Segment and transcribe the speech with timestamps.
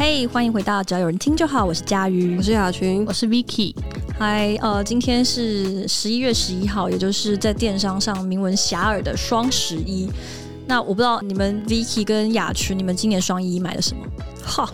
[0.00, 3.74] 嘿，hey, 欢迎回到只要有人听就好，我是佳瑜，我是雅群，我是 Vicky。
[4.16, 10.08] 嗨，呃，今天是十一月十一号，也就是在电商上名闻遐迩的双十一。
[10.68, 14.06] 那我不知道你们 Vicky 跟雅群，你们今年双一买了什么？
[14.40, 14.70] 哈。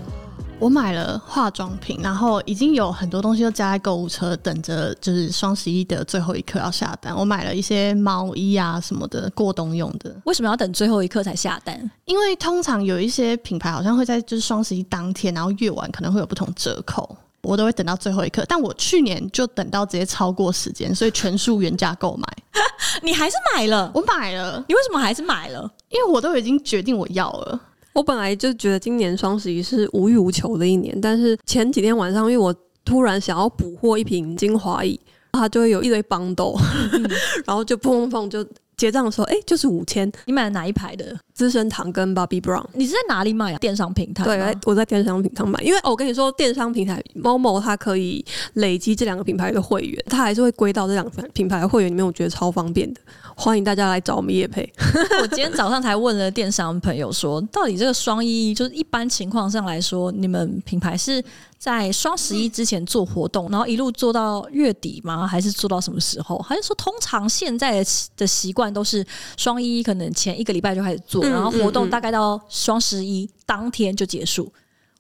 [0.64, 7.14] 我买了化妆品，然后已经有很多东西都加在购物车，等着就是双十一的最后一刻要下单。
[7.14, 10.17] 我买了一些毛衣啊什么的，过冬用的。
[10.24, 11.78] 为什么要等最后一刻才下单？
[12.06, 18.42] 因为通常有一些品牌好像会在就是双十一当天，然后越晚可能会有不同折扣，我都会等到最后一刻。
[18.48, 22.26] 但我去年就等到直接超过时间，所以全数原价购买。
[23.02, 23.90] 你还是买了？
[23.95, 24.65] 我买了。
[24.66, 25.70] 你为什么还是买了？
[25.90, 27.60] 因为我都已经决定我要了。
[27.94, 34.98] 我本来就觉得今年双十一是无欲无求的一年，但是前几天晚上，因为我突然想要补货一瓶精华液，
[35.32, 36.60] 它就会有一堆 bundle，
[37.46, 38.44] 然后就砰砰就
[38.76, 40.10] 结账的时候，哎、欸，就是五千。
[40.26, 41.16] 你买了哪一排的？
[41.32, 42.64] 资生堂跟 Bobbi Brown。
[42.74, 43.58] 你是在哪里买啊？
[43.58, 44.24] 电商平台？
[44.24, 53.01] 对，我在电商平台买，因为哦，我跟你说，电商平台 Momo 它可以累积这两个品牌的会员，它还是会归到这两个品牌的会员里面，我觉得超方便的。
[53.37, 54.71] 欢迎大家来找我们叶佩。
[55.21, 61.23] 我今天早上才问了电商朋友说，到底这个双一就是一般情况上来说，你们品牌是
[61.59, 65.27] 在双十一之前做活动，然后一路做到月底吗？
[65.27, 66.39] 还是做到什么时候？
[66.39, 67.85] 还是说通常现在
[68.17, 69.05] 的习惯都是
[69.37, 74.53] 双一可能前一个礼拜就开始做，然后活动大概到双十一当天就结束？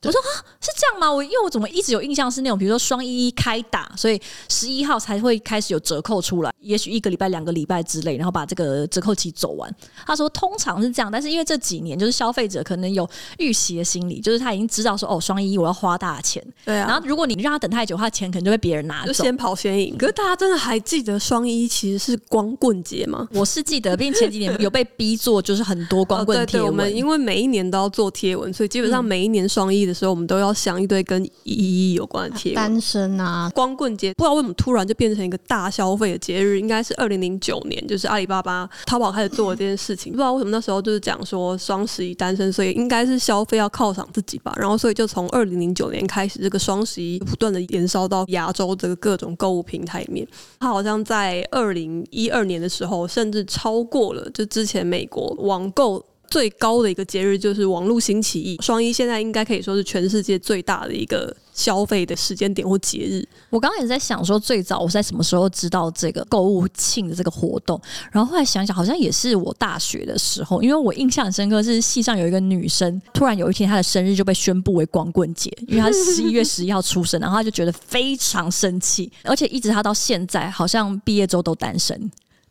[0.08, 1.12] 我说啊，是这样吗？
[1.12, 9.74] 我因为我怎么一直有印象是那种，比如说双一一开打，所以十一号才会开始有折扣出来，也许一个礼拜、两个礼拜之类，然后把这个折扣期走完。
[10.06, 16.86] 他说通常是这样，但是因为这几年就是消费者可能有预习的心理，就是他已经知道说哦，双一一我要花大钱，对啊。
[16.86, 19.96] 然后如果你让他等太久，他的钱可能就被别人拿走，就先跑先赢。
[19.96, 23.28] 可是大家真的还记得双一其实是光棍节吗？
[23.32, 26.68] 我是记得，并前几年有被逼做，就是很多光棍贴文。
[26.68, 32.56] 哦、对对，我们因为每一年都要做贴文，所以基本上每一年双一的时候，我们都要想一堆跟一一有关的贴文。
[32.56, 40.12] 单身啊，光棍节不知道为什么突然就变成一个大消费的节日，应该是二零零九年，就是阿里巴巴、淘宝开始做的这件事情。
[40.12, 44.52] 不知道为什么那时候就是讲说双十一单身，所以应该是消费要犒赏自己吧。
[44.56, 50.26] 然后所以就从二零零九年开始，这个双十一不断的延烧到亚洲这个各种购物平台里面。
[50.58, 56.04] 它好像在二零一二年的时候，甚至超过了就之前美国网购。
[56.28, 63.26] 最高的一个节日就是网络新起义，双一现在应该可以说是全世界最大的一个消费的时间点或节日。
[63.50, 67.80] 我刚刚也在想说，最早我是在什么时候知道这个购物庆的这个活动？
[68.10, 82.10] 然后后来想想，好像也是我大学的时候，因为我印象很深刻是系上有一个女生，突然有一天她的生日就被宣布为光棍节，因为她 十一月十一号出生，然后她就觉得非常生气，而且一直她到现在好像毕业之后都单身。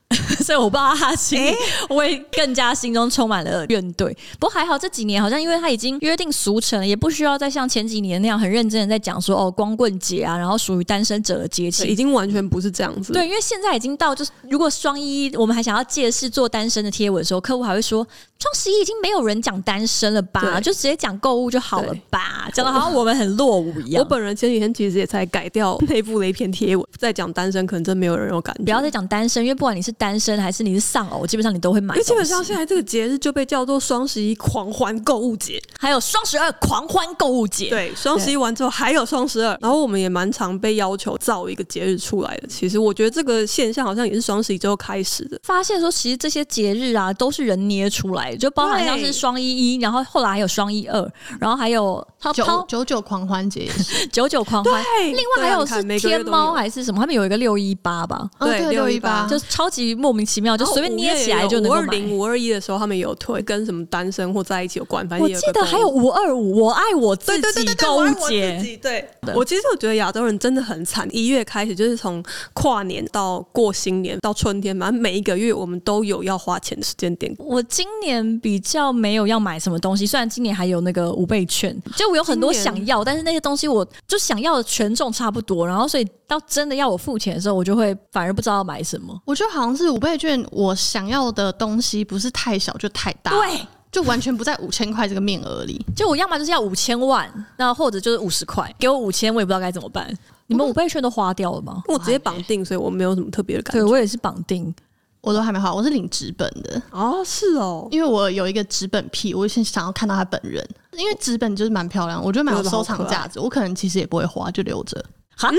[0.44, 1.56] 所以我不知道他心里
[1.90, 4.16] 会更加心中充满了怨怼。
[4.40, 13.12] 不过还好这几年好像因为他已经约定俗成了，也不需要再像前几年那样很认真的在讲说哦光棍节啊，然后属于单身者的节气，已经完全不是这样子。
[13.12, 18.06] 对，因为现在已经到就是如果双一我们还想要借势做单身的贴文的时候，客户还会说
[18.40, 24.04] 双十一已经没有人讲单身了吧，就直接讲购物就好了吧，讲的好像我们很落伍一样。
[24.04, 28.64] 我本人前几天其实也才改掉内部的一篇贴文，在讲单身，可能真没有人有感觉。
[28.64, 29.92] 不要再讲单身，因为不管你是。
[30.04, 31.98] 单身还是你是丧偶，基本上你都会买。
[32.02, 37.70] 基本上现在这个节日就被叫做双十一狂欢购物节，还有双十二狂欢购物节。
[37.70, 39.58] 对，双十一完之后还有双十二。
[39.62, 42.48] 然后我们也蛮常被要求造一个节日出来的。
[42.50, 45.40] 其实我觉得这个现象好像也是双十一之后开始的。
[45.44, 51.10] 发现说，其实这些节日啊都是人捏出来的，就包含像是双一一，然后后来还有双一二，
[51.40, 53.72] 然后还有九九九狂欢节，
[54.12, 54.84] 九九狂欢。
[54.84, 57.00] 对，另外还有是天猫还是什么？
[57.00, 58.30] 他们有一个六一八吧？
[58.38, 59.83] 对，六一八就是超级。
[59.96, 61.78] 莫名其妙就随便捏起来就能买。
[61.78, 65.08] 五二零、五二一的时候，他们有推跟什么单身或在一起有关。
[65.10, 68.80] 反正我记得还有五二五，我爱我自己购物节。
[68.82, 71.08] 对，我其实我觉得亚洲人真的很惨。
[71.12, 72.24] 一月开始就是从
[72.54, 77.34] 跨年到过新年到春天，反正每一个月我们都有要花钱的时间点。
[77.40, 89.20] 我今年比较没有要买什么东西，虽然今年还有那个五倍券，就我有很多想要，但是那些东西我就想要的权重差不多，然后所以到真的要我付钱的时候，我就会反而不知道要买什么。
[89.26, 89.94] 我觉得好像是。
[89.94, 95.86] 五倍券，我想要的东西不是太小就太大，对，就完全不在五千块这个面额里。
[95.96, 100.12] 就我要么就是要五千万，那或者就是五十块，给我五千，我也不知道该怎么办。
[100.48, 101.84] 你们五倍券都花掉了吗？
[101.88, 103.80] 我直接绑定，所以我没有什么特别的感觉。
[103.80, 104.74] 对，我也是绑定，
[105.22, 106.82] 我都还没花，我是领纸本的。
[106.90, 113.40] 哦，是哦，因为我有一个纸本癖，我先想要看到他本人，因为纸本就是蛮漂亮，我觉得蛮有收藏价值。
[113.40, 115.06] 我可能其实也不会花，就留着。
[115.36, 115.50] 哈，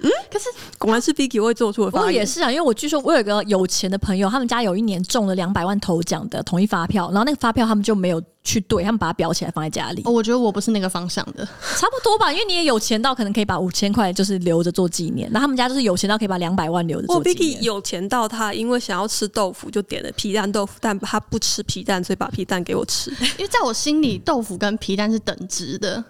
[0.00, 0.46] 嗯，可是
[0.78, 2.06] 果然是 Vicky 会做出的发言。
[2.06, 10.02] 我也是啊，因为我据说我有一个有钱的朋友，他们家有一年中了两百万头奖的统一发票，然后那个发票他们就没有去对，他们把它裱起来放在家里。
[10.04, 11.44] 哦，我觉得我不是那个方向的，
[11.76, 17.38] 差不多吧，因为你也有钱到可能可以把五千块就是留着做纪念，那他们家就是有钱到可以把两百万留着做纪念。
[17.38, 23.10] 我 Vicky 有钱到他因为想要吃豆腐就点了皮蛋豆腐，但他不吃皮蛋，所以把皮蛋给我吃。
[23.10, 26.02] 因为在我心里，豆腐跟皮蛋是等值的。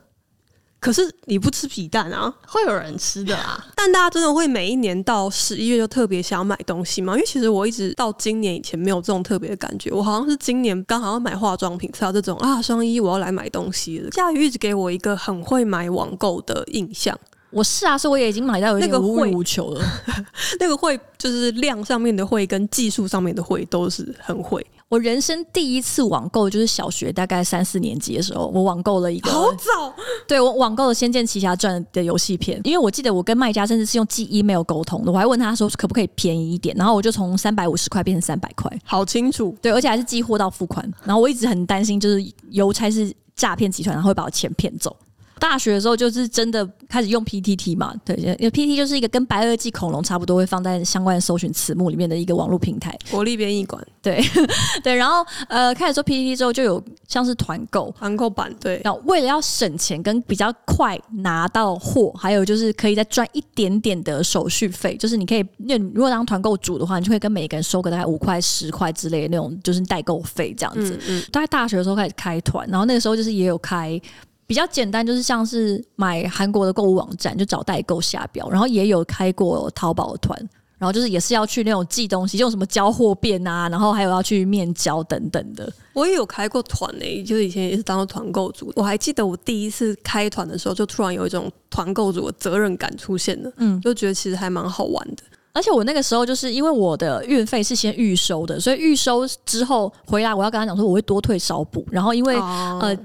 [0.81, 2.33] 可是你不吃皮蛋啊？
[2.47, 3.67] 会有人吃的啊！
[3.75, 7.15] 但大家真的会每一年到十一月就特别想要买东西吗？
[7.15, 9.91] 因为其实我一直到今年以前没有这种特别的感觉。
[9.91, 14.11] 我好像是今年刚好要买化妆品，才有这种啊，双一我要来买东西了。
[14.13, 17.19] 夏雨一直给我一个很会买网购的印象。
[17.51, 19.85] 我是啊，所以我也已经买到有点无欲无求了。
[20.61, 24.65] 那个会就是量上面的会跟技术上面的会都是很会。
[24.89, 29.95] 我人生第一次网购就是小学大概三四年级的时候，我网购了一个好早，
[30.27, 44.97] 对，我网购了《仙剑奇侠传》的游戏片，因为我记得我跟卖家甚至是用寄 email 沟通的，我还问他说可不可以便宜一点，然后我就从三百五十块变成三百块，好清楚，对，而且还是寄货到付款，然后我一直很担心就是邮差是诈骗集团，然后会把我钱骗走。
[45.39, 52.97] 大学的时候就是真的开始用 PTT 嘛，对，因为 PTT 就是一个跟白垩纪恐龙差不多，会放在相关的搜寻词目里面的一个网络平台。
[53.11, 54.23] 国立编译馆，对
[54.83, 58.81] 对，然后呃开始做 PTT 之后，就有像是团购、团购版，对。
[58.85, 70.99] 然后为了要省钱跟比较快拿到货，还有就是可以再赚一点点的手续费，就是你可以，那如果当团购主的话，你就会跟每个人收个大概五块、十块之类的那种，就是代购费这样子。
[71.07, 74.01] 嗯，嗯，大概大学的时候开始开团，然后那个时候就是也有开。
[74.49, 80.37] 比较简单，就是像是买韩国的购物网站，就找代购下标，然后也有开过淘宝团，
[80.79, 85.71] 然后就是也是要去那种寄东西，就什么交货变啊，然后还有要去面交等等的。
[85.93, 88.73] 我也有开过团诶、欸，就是以前也是当团购组。
[88.75, 95.23] 我还记得我第一次开团的时候，就突然有一种团购组的责任感出现了，嗯，就觉得其实还蛮好玩的。
[95.53, 102.99] 而且我那个时候就是因为我的运费是先预收的，所以预收之后回来，我要跟他讲说我会多退少补，然后因为、哦、呃。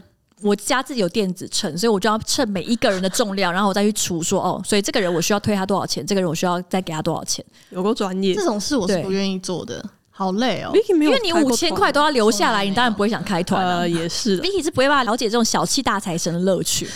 [0.43, 7.43] 我家自己有电子秤，所以我就要称每一个人的重量，然后我再去除说哦，所以这个人我需要退他多少钱，这个人我需要再给他多少钱。
[7.69, 10.71] 有够专业，这种事我是不愿意做的，好累哦。
[10.89, 13.79] 因为你五千块都要留下来，你当然不会想开团了。
[13.79, 16.87] 呃，也是，Vicky 是不会办法了解这种小气大财神的乐趣。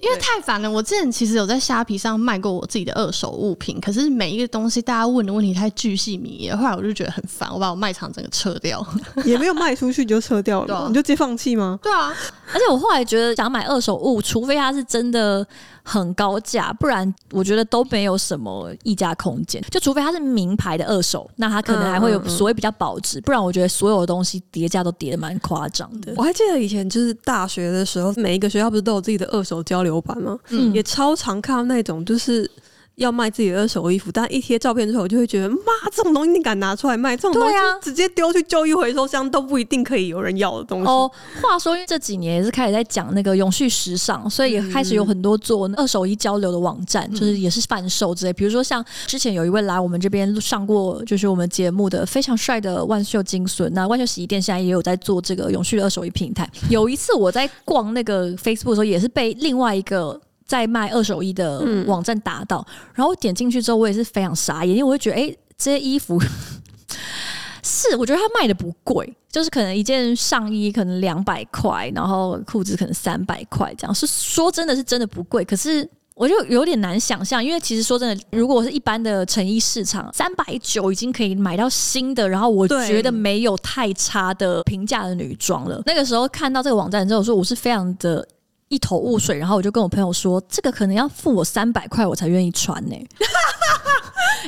[0.00, 8.86] 因为太烦了，我之前其实有在虾皮上卖过我自己的二手物品，可是每一个东西大家问的问题太巨细靡遗，后来我就觉得很烦，我把我卖场整个撤掉，
[9.24, 11.78] 也没有卖出去你就撤掉了，啊、你就直接放弃吗？
[11.82, 12.14] 对啊，
[12.52, 15.46] 而且我后来觉得想买二手物，除非它是真的。
[15.88, 19.62] 很高价，不然我觉得都没有什么溢价空间。
[19.70, 23.20] 就除非它是名牌的二手，那它可能还会有所谓比较保值。
[23.20, 26.12] 不然我觉得所有的东西叠价都叠的蛮夸张的。
[26.16, 30.36] 我还记得以前就是大学的时候，每一个学校不是都有自己的二手交流版吗？
[30.48, 32.50] 嗯，也超常看到那种就是。
[32.96, 35.56] 要卖自己的二手衣服，但一贴照片之后，我就会觉得，妈，
[35.92, 37.14] 这种东西你敢拿出来卖？
[37.14, 40.88] 这种东西直接丢去旧衣回收箱都不一定可以有人要的东西。
[40.88, 41.10] 哦，
[41.42, 48.32] 话说，因为这几年也是开始在讲那个永续时尚，所以也开始有很多做二手衣交流的网站，就是也是贩售之类。
[48.32, 56.48] 比如说像之前有一位来我们这边上过，就是我们节目的非常帅的万秀金孙，那万秀洗衣店现在也有在做这个永续的二手衣平台。
[56.70, 60.18] 有一次我在逛那个 Facebook 的时候，也是被另外一个。
[60.46, 66.20] 在卖二手衣的网站打到，嗯、然后我点进去之后，我也是非常傻眼，因为我会觉得，哎、欸，这些衣服
[67.62, 75.44] 是我觉得它卖的不贵，就是可能一件上衣可能两百块，然后裤子可能三百块这样，是说真的是真的不贵。
[75.44, 85.82] 可是我就有点难想象，因为其实说真的，如果是一般的成衣市场，三百九已经可以买到新的，然后我觉得没有太差的平价的女装了。
[85.86, 88.26] 那个时候看到这个网站之后，我说我是非常的。
[88.68, 92.98] 一头雾水，然后我就跟我朋友说：“这个可能要付我三百块，我才愿意穿呢、欸，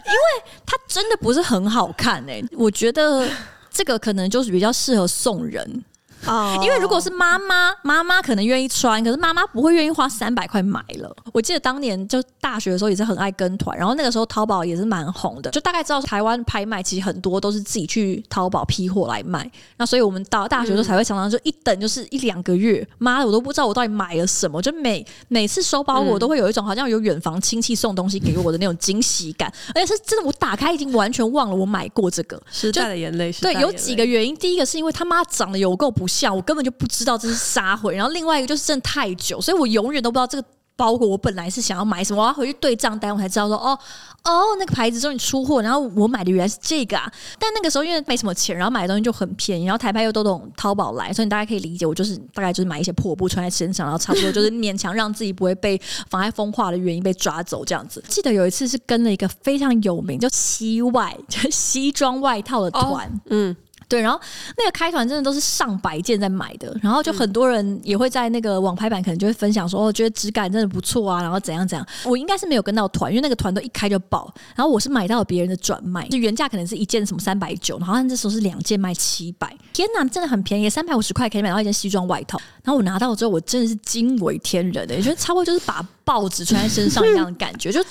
[0.05, 3.29] 因为它真的不是很好看呢、我觉得
[3.71, 5.85] 这个可能就是比较适合送人。”
[6.27, 11.15] 哦，因为如果是妈妈，妈妈可能愿意穿，可是妈妈不会愿意花三百块买了。
[11.33, 19.51] 我记得当年就大学的时候也是很爱跟团，然后那个时候淘宝也是蛮红的，就大概知道台湾拍卖其实很多都是自己去淘宝批货来卖。
[19.77, 32.41] 那所以我们到大学的时候才会常常就一等就是一两个月，妈的我都不知道我到底买了什么，就每每次收包裹都会有一种好像有远房亲戚送东西给我的那种惊喜感， 而且是真的我打开已经完全忘了我买过这个。
[32.51, 37.95] 时代的眼泪，对，有几个原因，第一个是因为他妈长得有够不像，我根本就不知道这是杀回。
[37.95, 43.77] 然后另外一个就是真的太久，所以我永远都不知道这个包裹我本来是想要买什么，我要回去对账单，我才知道说哦
[44.23, 47.13] 哦，那个牌子终于出货，然后我买的原来是这个啊。
[47.37, 58.01] 但那个时候因为没什么钱，然后买的东西就很便宜，然后台拍又都懂淘宝来，所以你大家可以理解，我就是大概就是买一些破布穿在身上，然后差不多就是勉强让自己不会被妨碍风化的原因被抓走这样子。
[58.07, 63.57] 记得有一次是跟了一个非常有名叫西外就西装外套的团，嗯。
[63.89, 64.21] 对，然后
[64.57, 71.87] 那个开团真的都是上百件在买的，然后就很多人也会在那个网拍版可能就会分享说，哦，觉得质感真的不错啊，然后怎样怎样。
[72.05, 74.31] 我应该是没有跟到团，因为那个团都一开就爆。
[74.55, 82.39] 然后我是买到别人的转卖，就原价可能是一件什么三百九，然后那时候是两件卖七百，天哪，真的很便宜，三百五十块可以买到一件西装外套。
[82.63, 87.89] 然后我拿到之后，我真的是惊为天人的，也觉得差不多就是把报纸穿在身上一样的感觉，就超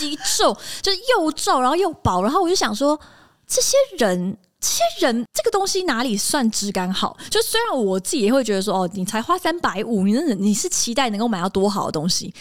[0.00, 0.52] 级皱，
[0.82, 2.20] 就是又皱然后又薄。
[2.22, 2.98] 然后我就想说，
[3.46, 4.36] 这些人。
[4.62, 7.16] 这些人这个东西哪里算质感好？
[7.28, 12.32] 就虽然我自己也会觉得说，哦，你才花三百五，你那你是期待能够买到多好的东西？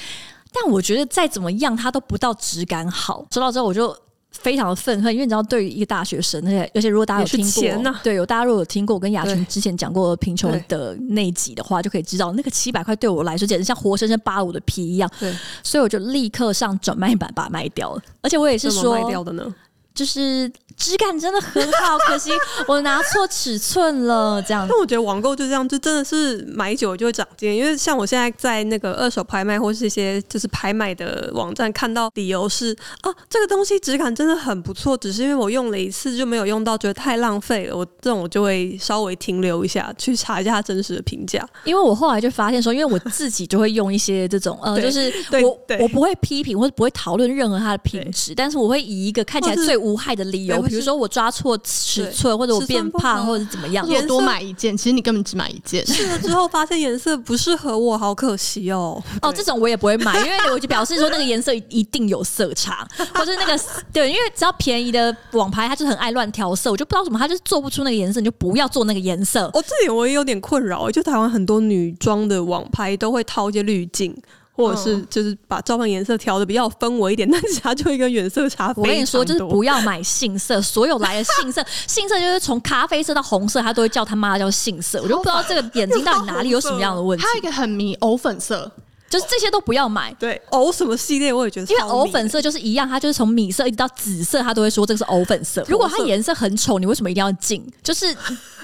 [0.53, 3.25] 但我觉得再怎么样，它都不到质感好。
[3.31, 3.97] 收到之后，我就
[4.31, 15.09] 非常的愤恨，因为你知道，对于一个大学生，而且而且如果大家有听过，啊、对，有大家如果有听过我跟雅群之前讲过贫穷的那一集的话，就可以知道那个七百块对我来说简直像活生生扒我的皮一样。
[15.19, 18.01] 对，所以我就立刻上转卖版把它卖掉了。
[18.21, 19.55] 而且我也是说卖掉的呢，
[19.95, 20.51] 就是。
[20.81, 22.31] 质感真的很好，可惜
[22.67, 24.41] 我拿错尺寸了。
[24.47, 27.55] 这样，但我觉得网购就这样，就真的是买久了就会长见。
[27.55, 37.77] 因为像我现在在那个二手拍卖或是一些就是拍卖的网站看到，理由是啊，这个东西质感真的很不错，只是因为我用了一次就没有用到，觉得太浪费了。
[37.77, 41.47] 我这种我就会稍微停留一下，去查一下它真实的评价。
[41.63, 50.65] 因为我后来就发现说，因为我自己就会用一些这种呃，就是我我不会批评或者不会讨论任何它的品质，但是我会以一个看起来最无害的理由。
[50.71, 55.85] 比如说我抓错尺寸，或者我变胖，或者怎么样，我多买一件，其实你根本只买一件。
[55.85, 59.03] 试了之后发现颜色不适合我，好可惜哦。
[59.21, 63.59] 哦，这种我也不会买，因为我就表示说那个颜色一定有色差，或者那个
[63.91, 69.49] 对，因为只要便宜的网拍，它就很爱乱调色，我就不知道什么，它就是做不出那个颜色，你就不要做那个颜色。
[69.53, 74.15] 哦，这点我也有点困扰，就台湾很多女装的网拍都会套一些滤镜。
[74.53, 78.73] 或者是就是把照片颜色调的比较氛围一点， 但是它就一个原色差。
[78.75, 85.01] 我跟你说，就是不要买杏色，所有来的杏色，杏色就是从咖啡色到红色，他都会叫他妈叫杏色。
[85.01, 87.23] 我就不知道这个眼睛到底哪里有什么样的问题。
[87.25, 88.69] 还有一个很迷藕粉色，
[89.11, 90.11] 就是这些都不要买。
[90.17, 95.63] 对，藕什么系列我也觉得，因为藕粉色就是一样，它就是从米色一直到紫色，它都会说这个是藕粉色。
[95.67, 97.63] 如果它颜色很丑，你为什么一定要进？
[97.83, 98.15] 就是。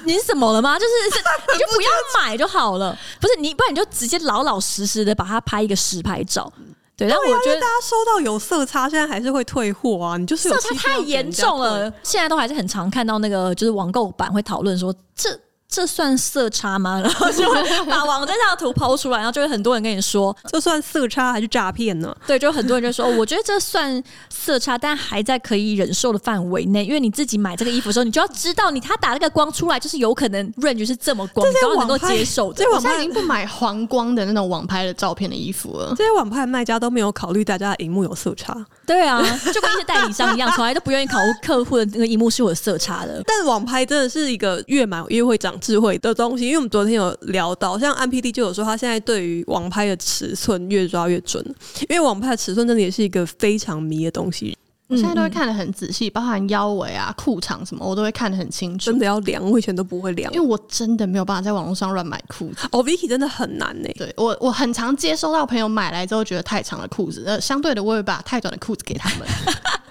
[0.05, 0.77] 你怎么了吗？
[0.77, 1.19] 就是
[1.53, 6.49] 你就不要买就好了，不是你，不然你就直接老老实实的把它拍一个实拍照。
[6.95, 10.15] 对，但我觉得大家收到有色差，现在还是会退货啊。
[10.15, 15.37] 你就是色差太严重了，现在都还是很常看到那个就是网购版会讨论说这。
[15.69, 16.99] 这算色差吗？
[17.03, 22.15] 然后就会把网站上的图抛出来，然后就会很多人跟你说，这算色差还是诈骗呢？
[22.25, 26.85] 对，就很多人就说，我觉得这算色差，但还在可以忍受的范围内。
[26.85, 32.65] 因为你自己买这个衣服的时候，你就要知道，你他打那个光出来，就是有可能 range 是这么光，你都要能够接受的。
[32.71, 35.93] 我现在已经不买黄光的那种网拍的照片的衣服了。
[35.97, 38.55] 这些网拍卖家都没有考虑大家的荧幕有色差。
[38.85, 39.21] 对啊，
[39.53, 43.21] 就跟一些代理商一样，从来都不愿意考虑客户的那个荧幕是有色差的。
[43.27, 51.43] 但网拍真的是一个越买越会长智慧的东西，因为我们昨天有聊到，像 M P D 就有说，他现在对于网拍的尺寸越抓越准，
[51.89, 54.55] 因为网拍的尺寸真的也是一个非常迷的东西。
[54.89, 58.85] 我现在都会看得很仔细，包含腰围啊、裤长什么，我都会看得很清楚。
[58.85, 62.65] 真的要量，我以前都不会量，因为我真的没有办法在网络上乱买裤子。
[62.71, 63.89] 哦，Vicky 真的很难呢。
[63.97, 69.27] 对我，我很常接收到朋友买来之后觉得太长的裤子，呃，相对的，我也会把太短的裤子给他们。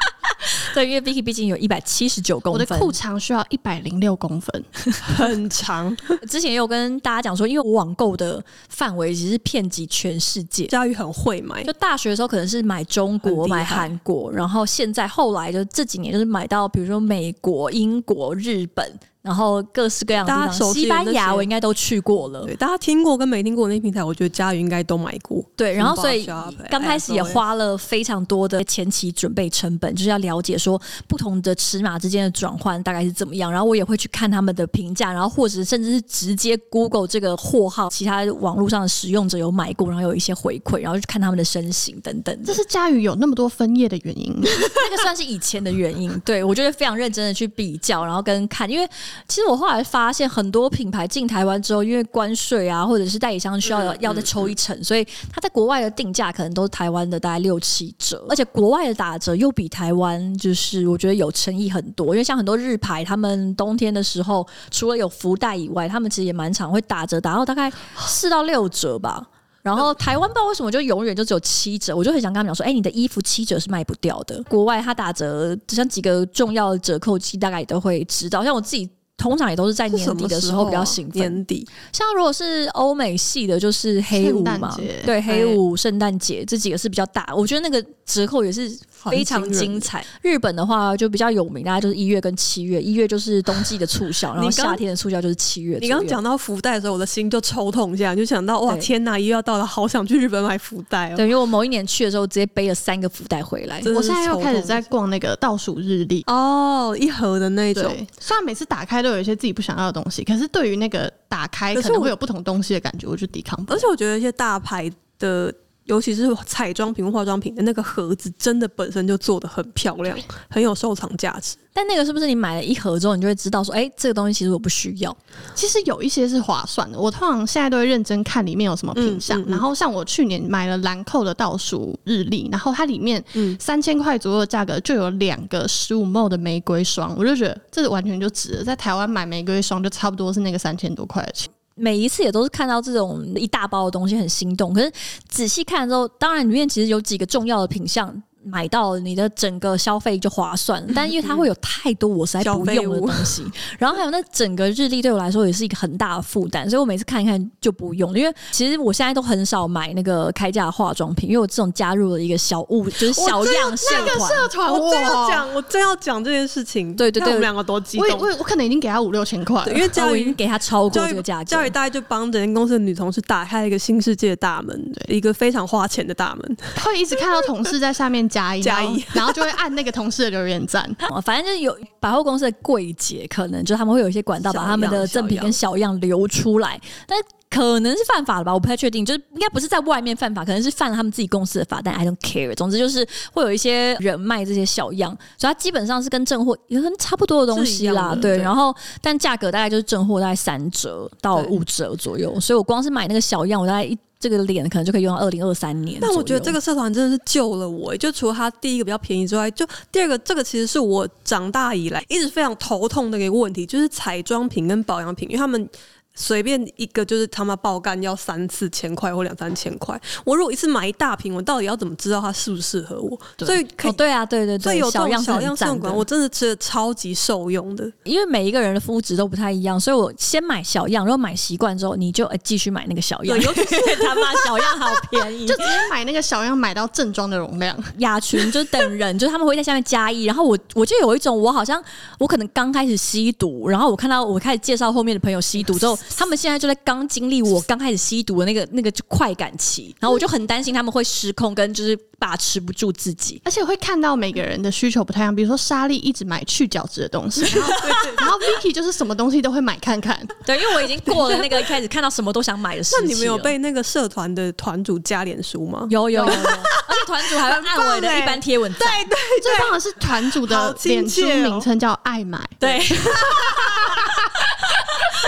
[0.77, 5.97] 对，因为 Vicky 毕竟有一百七十九公分，我的裤长需要一百零六公分，很长。
[6.29, 10.67] 之前也有跟大家讲说，因为我网购的范围其实是遍及全世界。
[10.67, 18.93] 家瑜很会买，就大学的时候可能是买中国、买韩国，然后现在后来就这几年就是买到，比如说美国、英国、日本。
[19.27, 22.45] 然后各式各样的地方，西班牙我应该都去过了。
[22.45, 25.45] 对，大家听过跟没听过那些平台，我觉得佳宇应该都买过。
[25.57, 26.25] 对，然后所以
[26.71, 33.51] 刚开始也花了非常多的前期准备成本，就是要了解说不同的尺码之间的转换大概是怎么样。
[33.51, 42.45] 然后我也会去看他们的评价，然后或者甚至是直接 Google 这个货号，其他网络上的使用者有买过，然后有一些回馈，然后去看他们的身形等等。
[42.45, 46.17] 这是佳宇有那么多分页的原因， 那个算是以前的原因。
[46.21, 48.87] 对，我觉得非常认真的去比较，然后跟看，因为。
[49.29, 62.15] 其实我后来发现，很多品牌进台湾之后，因为关税啊，或者是代理商需要要再抽一层，所以它在国外的定价可能都是台湾的大概六七折，而且国外的打折又比台湾就是我觉得有诚意很多。
[62.15, 67.73] 因为像很多日牌，他们冬天的时候除了有福袋以外，他们其实也蛮常会打折，打到大概
[68.07, 69.27] 四到六折吧。
[69.63, 74.41] 然后台湾不知道为什么就永远就只有七折，我就很想跟他们讲说，哎，你的衣服七折是卖不掉的。
[74.45, 78.45] 国外它打折，像几个重要的折扣期，大概也都会知道。
[78.45, 81.21] 像我自己通常也都是在年底的时候比较兴奋。
[81.21, 87.27] 年底，像如果是欧美系的，就是黑五嘛，对，黑五、圣诞节这几个是比较大。
[87.35, 90.05] 我觉得那个折扣也是非常精彩。
[90.23, 92.81] 日本的话就比较有名，大家就是一月跟七月。
[92.81, 95.79] 一月就是冬季的促销，然后夏天的促销就是七月。
[95.81, 101.17] 你刚刚讲到福袋的时候，我的心就抽痛一下，就想到哇，天哪，一月要到了，好想去日本买福袋哦。
[101.17, 103.83] 对，因为我某一年去的时候，直接背了三个福袋回来。
[103.87, 107.85] 我现在又开始在逛那个倒数日历哦，一盒的那种。
[108.21, 113.77] 虽然每次打开都有一些自己不想要的东西，可是对于那个打开可能会有不同东西的感觉，我就抵抗不了。
[113.77, 115.55] 而且我觉得一些大牌的。
[115.87, 120.17] 尤其是彩妆品、化妆品的那个盒子，真的本身就做的很漂亮，
[120.49, 121.57] 很有收藏价值。
[121.73, 125.15] 但那个是不是你买了一盒之后，你就会知道说，哎、欸，这个东西其实我不需要？
[125.55, 126.99] 其实有一些是划算的。
[126.99, 129.39] 我通常现在都会认真看里面有什么品相。
[129.41, 133.23] 嗯嗯嗯、然后像我去年买了兰蔻的倒数日历，然后它里面
[133.61, 138.65] 三千块左右的价格就有两个十五 ml 的玫瑰霜，我就觉得这完全就值了。
[138.65, 141.51] 在台湾买玫瑰霜就差不多是那个三千多块的钱。
[141.77, 144.91] 每一次也都是看到这种一大包的东西很心动，可是
[145.29, 148.23] 仔细看之后，当然里面其实有几个重要的品相。
[148.47, 153.45] 买到你的整个消费就划算，但因为它会有太多我实在不用的东西，
[153.79, 158.17] 然后还有那整个日历对我来说也是一个很大的负担，所以我每次看一看就不用。
[158.17, 164.05] 因为其实我现在都很少买那个开价化妆品，因为我这种加入了一个小物，就是小样社团。
[164.07, 166.95] 那个社团，我真要讲，我真要讲这件事情。
[166.95, 168.09] 对对对，我们两个多激动。
[168.19, 171.45] 我我我可能已经给他五六千块，因为教育已经给他超过这个价格。
[171.45, 176.57] 教育大概就帮整间公司的女同事打开了一个新世界的大门，对，一个非常花钱的大门。
[176.85, 179.03] 会一直看到同事在下面加一加一。
[179.15, 180.89] 然后就会按那个同事的留言赞，
[181.25, 187.19] 反正就是有百货公司的柜姐，可能就他们会有一些管道把他们的赠品跟小样流出来，但。
[187.57, 192.55] 可能是犯法了吧，我不太确定，就是应该不是在外面犯法，可能是犯了他们自己公司的法，但 I don't care。
[192.55, 198.37] 总之就是会有一些人卖这些小样，所以它基本上是跟正货也很差不多的东西啦，对。
[198.37, 205.99] 对，然后但价格大概就是正货大概三折到五折左右，所以我光是买那个小样，我大概一这个脸可能就可以用到二零二三年。
[206.01, 215.69] 但我觉得这个社团真的是救了我，就除了它第一个比较便宜之外，就第二个这个其实是我长大以来一直非常头痛的一个问题，就是彩妆品跟保养品，因为他们。
[216.17, 223.17] 随便一个就是他妈爆干要三四千块或两三千块，我如果一次买一大瓶，我到底要怎么知道它适不适合我？
[223.37, 227.91] 对所以可以、哦、对啊，对对对，所以有这种小样小样试用管，我真的觉得超级受用的。
[228.05, 233.39] 因为每一个人的肤质都不太一样，所以我先买小样，然后买习惯之后，你就哎继续买那个小样。
[233.39, 237.77] 尤其是 他妈小样好便宜， 就直接买那个小样，买到正装的容量。
[237.99, 241.83] 雅群就等人，就他们会在下面加一，然后我我就有一种我好像
[242.19, 246.77] 我可能刚开始吸毒，然后我看到我开始介绍后面的朋友吸毒之后，他们现在就在。
[246.85, 255.35] 刚经历我刚开始吸毒的那个那个就快感期，然后我就很担心他们会失控，跟就是把持不住自己，而且会看到每个人的需求不太一样。
[255.35, 257.41] 比如说莎莉一直买去角质的东西，
[258.19, 260.17] 然后 Vicky 就是什么东西都会买看看。
[260.45, 262.97] 对，因为我已经过了那个一开始看到什么都想买的时期。
[263.01, 265.89] 那你们有被那个社团的团主加脸书吗？
[265.91, 268.73] 有有有，有，而且团主还会按我的一般贴文。
[268.75, 272.49] 对对，最棒的是团主的脸书名称叫爱买。
[272.61, 272.81] 对。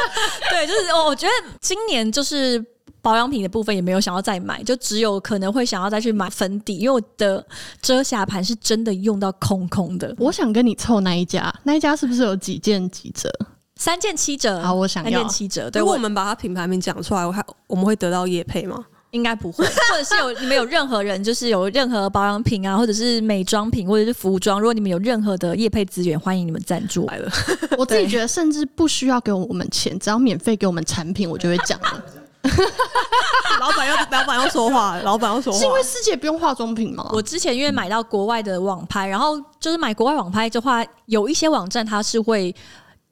[0.50, 2.64] 对，就是我觉得今年就是
[3.00, 7.44] 保养品的部分也没有想要再买，就只有可能会想要再去买粉底，因为我的
[7.80, 10.14] 遮瑕盘是真的用到空空的。
[10.18, 13.30] 我想跟你凑那一家，那一家是不是有几件几折？
[13.76, 14.60] 三件七折。
[14.60, 15.70] 好，我想要三件七折。
[15.70, 18.84] 对，如果我们把它品牌名讲出来，我还我们会得到叶配吗？
[19.10, 27.30] 应该不会，或者是有你们有任何人，就是有任何保养品啊，或者是美妆品，或者是服装，如果你们有任何的业配资源，欢迎你们赞助来了。
[27.78, 32.04] 我自己觉得，甚至不需要给我们钱，只要免费给我们产品，我就会讲了。
[33.60, 37.08] 老板要老板要说话，老板要说话，是因为师姐不用化妆品吗？
[37.12, 42.54] 我之前因为买到国外的网拍，然后就是买国外网拍的话，有一些网站它是会。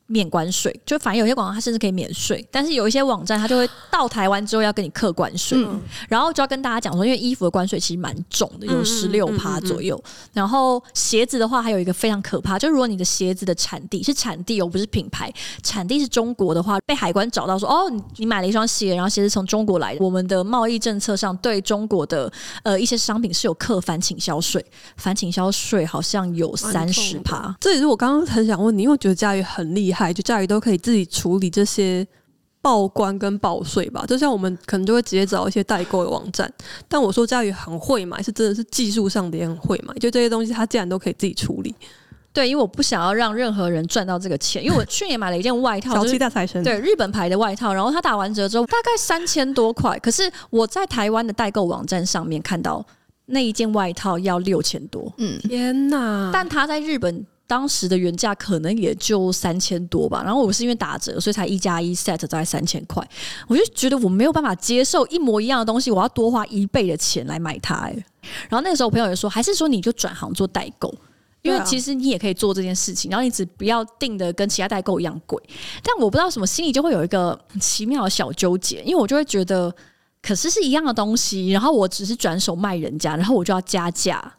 [0.09, 9.97] 免关税，就反正有些广告它甚至可以免税，但是有一些网站它就会到台湾之后要跟你课关税，嗯、然后就要跟大家讲说，因为衣服的关税其实蛮重的，有十六趴左右。
[9.97, 15.33] 嗯嗯嗯嗯、然后鞋子的话，还有一个非常可怕，就如果你的鞋子的产地是产地哦，不是品牌，
[15.65, 24.65] 产地是中国的话，被海关找到说，哦，你买了一双鞋，然后鞋子从中国来的，我们的贸易政策上对中国的呃一些商品是有课反倾销税，
[24.97, 27.53] 反倾销税好像有三十趴。
[27.61, 29.96] 这也是我刚刚很想问你，因为我觉得佳宇很厉害。
[30.13, 32.07] 就佳宇都可以自己处理这些
[32.61, 36.53] 报关跟报税吧，就像我们可能就会直接找一些代购的网站。
[36.89, 41.75] 但我说佳宇很会买，是真的是技术上的也很会买，就这些东西他竟然都可以自己处理。
[42.33, 52.85] 对，因为我不想要让任何人赚到这个钱，因为我去年买了一件外套，小气大财神，对，日本牌的外套，然后他打完折之后大概三千多块，可是我在台湾的代购网站上面看到
[53.27, 56.31] 那一件外套要六千多，嗯，天哪！
[56.33, 57.25] 但他在日本。
[57.49, 63.09] 当时的原价可能也就三千多吧，然后我是因为打折，所以才一加一 set 大概三千块，
[63.47, 67.75] 我就觉得我没有办法接受一模一样的东西，我要多花一倍的钱来买它。
[67.77, 67.93] 哎，
[68.49, 70.93] 然后那个时候我朋友也说，还是说你就转行做代购，
[71.43, 75.41] 因为其实你也可以做这件事情，然后你只不要定的跟其他代购一样贵。
[75.85, 79.73] 但我不知道什么心里就会有一个奇妙的小纠结，因为我就会觉得，
[80.21, 84.35] 可是是一样的东西，然后我只是转手卖人家，然后我就要加价。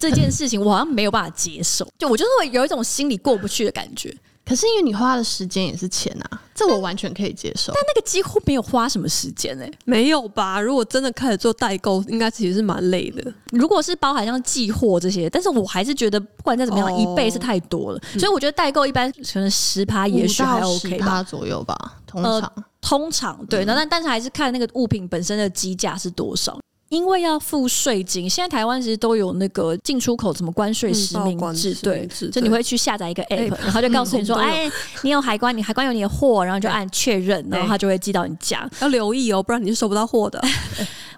[0.00, 4.12] 这件事情我好像没有办法接受， 就我就是会有一种心里过不去的感觉。
[4.42, 7.72] 可是因为你花的时间也是钱啊，这我完全可以接受。
[7.72, 10.60] 但那个几乎没有花什么时间哎、欸，没有吧？
[10.60, 13.32] 如果真的开始做代购，应该其实是蛮累的。
[13.52, 18.00] 如果是包含像寄货这些，但是我还是觉得不管再怎么样，一倍是太多了。
[18.18, 23.64] 所以我觉得代购一般可能十趴也许还 OK 吧左右吧，通常、呃、通常对。
[23.64, 26.58] 那但但是还是看那个物品本身的基价是多少。
[26.90, 34.68] 因为要付税金，现在台湾其实都有那个进出口什么关税实名制，对，就你会去下载一个 app，然后就告诉你说，哎，
[35.02, 38.68] 你有海关，你海关有你的货，然后就按确认，然后他就会寄到你家。
[38.80, 40.42] 要留意哦，不然你是收不到货的。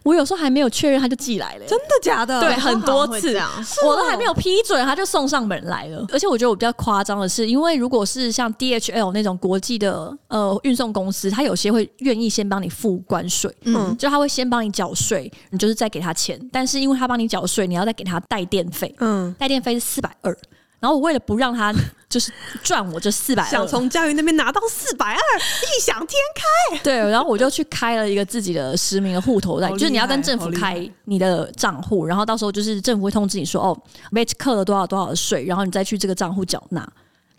[0.05, 1.65] 我有时候还没有确认，他就寄来了。
[1.65, 2.41] 真的假的？
[2.41, 3.41] 对，很多次，
[3.87, 6.05] 我都还没有批准，他就送上门来了。
[6.13, 16.37] 而且我觉得我比较夸张的是，因为如果是像 DHL 那种国际的呃运送公司，他有些会愿意先帮你付关税，嗯，就他会先帮你缴税，你就是再给他钱。
[16.51, 20.37] 但是因为他帮你缴税，你要再给他带电费，嗯，带电费是四百二。
[20.81, 21.73] 然后我为了不让他
[22.11, 22.33] 就是
[22.65, 26.79] 赚我这四百二，想从教育那边拿到四百二，异想天开。
[26.79, 36.85] 对，然后我就去开了一个自己的实名的户头在，就是你要跟政府开你的账户，然后到时候就是政府会通知你说，哦，被扣了多少多少的税，然后你再去这个账户缴纳。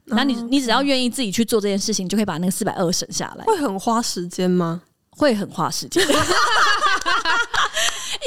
[0.06, 3.44] 那你你只要愿意自己去做这件事情，就可以把那个四百二省下来。
[3.44, 4.82] 会很花时间吗？
[5.10, 6.02] 会很花时间。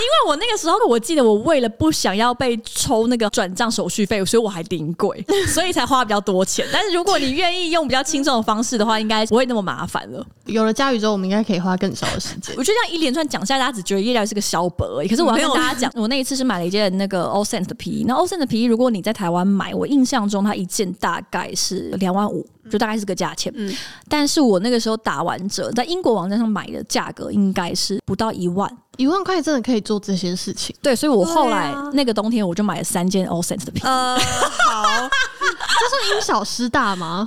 [0.06, 6.64] 因为我那个时候，我记得我为了不想要被抽那个转账手续费，所以我还临柜， 所以才花比较多钱。
[6.72, 10.24] 但是如果你愿意用比较轻松的方式的话，应该不会那么麻烦了。
[10.46, 12.54] 有了佳瑜之后，我们应该可以花更少的时间。
[12.58, 15.08] 我觉得这样一连串讲下来，大家只觉得叶料是个小本而已。
[15.08, 18.04] 可是我要跟大家讲，我那一次是买了一件那个 All Sense 的皮衣。
[18.06, 23.52] 那 All Sense 的皮衣，如果你在台湾买，我印象中它一件大概是两万五，就大概是个价钱。
[23.56, 23.74] 嗯，
[24.08, 28.70] 但是我那个时候打完折，在英国网站上买的价格应该是不到一万。
[28.96, 33.82] 一万块真的可以做这些事情，对，所以我后来那个冬天我就买了三件 All Sense 的皮。
[33.84, 34.22] 呃，好，
[35.10, 37.26] 这是因小失大吗？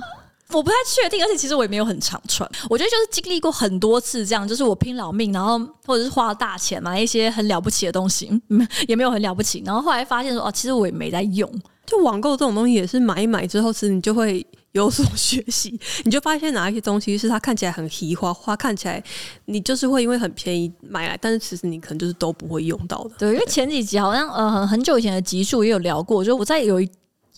[0.52, 2.48] 我不太确定，而且其实我也没有很常穿。
[2.68, 9.62] 我觉得就是经历过很多次这样，就是我拼老命，然后或者是花了大钱买一些很了不起的东西， 嗯，也没有很了不起。
[9.64, 11.50] 然后后来发现说，哦，其实我也没在用。
[11.86, 14.46] 就网购这种东西，也是买一买之后，其实你就会。
[14.72, 19.02] 有所学习，你就发现哪一些东西是它看起来很奇花花，看起来
[19.46, 23.10] 你就是会因为很便宜买来，但是其实你可能就是都不会用到的。
[23.18, 26.88] 对，因为前几集好像呃很久以前的集数也有聊过，就我在有一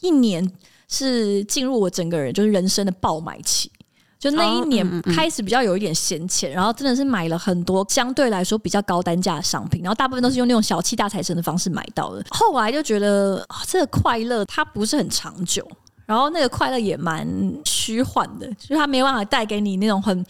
[0.02, 0.46] 一年
[0.88, 3.70] 是进入我整个人就是人生的爆买期，
[4.18, 12.24] 就那一年开始比较有一点闲钱，然后真的是买了很多相对来说比较高单价的商品，然后大部分都是用那种小气大财神的方式买到的。
[12.30, 15.66] 后来就觉得啊，这个快乐它不是很长久。
[16.06, 17.26] 然后那个快乐也蛮
[17.64, 20.24] 虚幻的，就是它没办法带给你那种很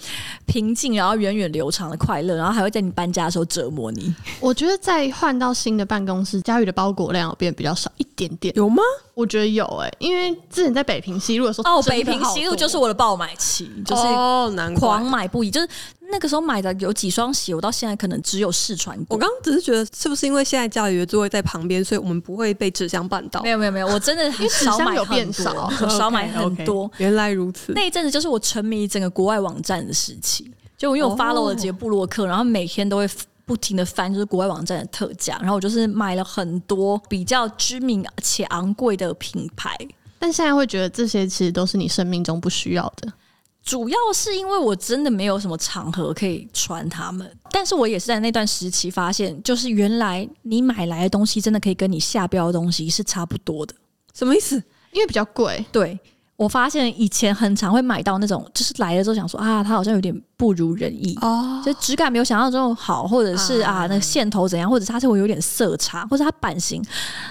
[0.47, 4.15] 平静，然后源远流长的快乐，然后还会在你搬家的时候折磨你。
[4.41, 8.83] 我觉得在换到新的办公室，佳宇的包裹量有变比较少一点点，有吗？
[9.15, 14.03] 我觉得有诶、欸，因为之前在北平西路的时候，哦，北平西路就是我的爆买期，就是
[14.77, 15.69] 狂买不已，就是。
[16.13, 19.17] 那个时候买的有几双鞋，我到现在可能只有试穿过。
[19.17, 23.41] 我刚刚只是觉得，是不是因为现在家里的座位在旁边，所以我们不会被纸箱绊到？
[23.43, 26.87] 没有没有没有，我真的很少买很多，变少，少买很多。
[26.93, 27.73] Okay, okay, 原来如此。
[27.73, 33.09] 那一阵子就是我沉迷整个国外网站的时期，就因为我 follow 了几个部落客，然后每天都会
[33.47, 39.75] 不停的翻，就是国外网站的特价，然后我就是买了很多比较知名且昂贵的品牌。
[40.19, 43.11] 但现在会觉得这些其实都是你生命中不需要的。
[43.65, 53.75] 主要是因为我真的没有什么场合可以穿它们，但是我也是在那段时期发现，就是原来你买来的东西真的可以跟你下标的东西是差不多的。
[54.13, 54.63] 什么意思？
[54.93, 55.65] 因为比较贵。
[55.71, 55.99] 对，
[56.43, 60.13] 我发现以前很常会买到那种，就是来了之后想说啊，它好像有点。
[60.43, 66.85] 不如人意哦，就质感没有想象中好，或者是啊，那个线头怎样，或者它是会有点色差，或者它版型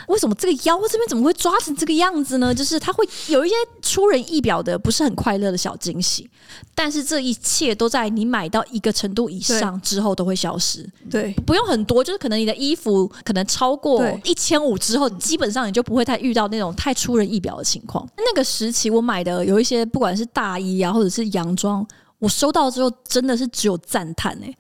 [0.07, 2.55] 为什么这个腰这边怎么会抓成这个样子呢？
[2.55, 6.29] 就是它会有一些出人意表的，不是很快乐的小惊喜。
[6.73, 10.89] 但是这一切都在你买到一个程度以上之后都会消失。
[11.09, 18.07] 对，不用很多，就是可能你的衣服可能超过一千五之后，基本上你就不会再遇到那种太出人意表的情况。
[18.15, 21.85] 那个时期我买的有一些，不管是大衣啊，或者是洋装。
[22.19, 24.45] 我收到之后真的是只有赞叹哎！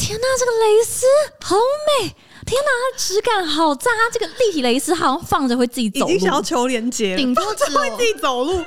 [0.00, 1.04] 天哪，这个蕾丝
[1.42, 1.54] 好
[2.00, 2.16] 美，
[2.52, 3.90] 天哪，它质感好赞！
[3.96, 8.52] 它这个立体蕾丝好像放着会自己走路，已经想要求连接了，顶多只会自己走路。
[8.52, 8.62] 因为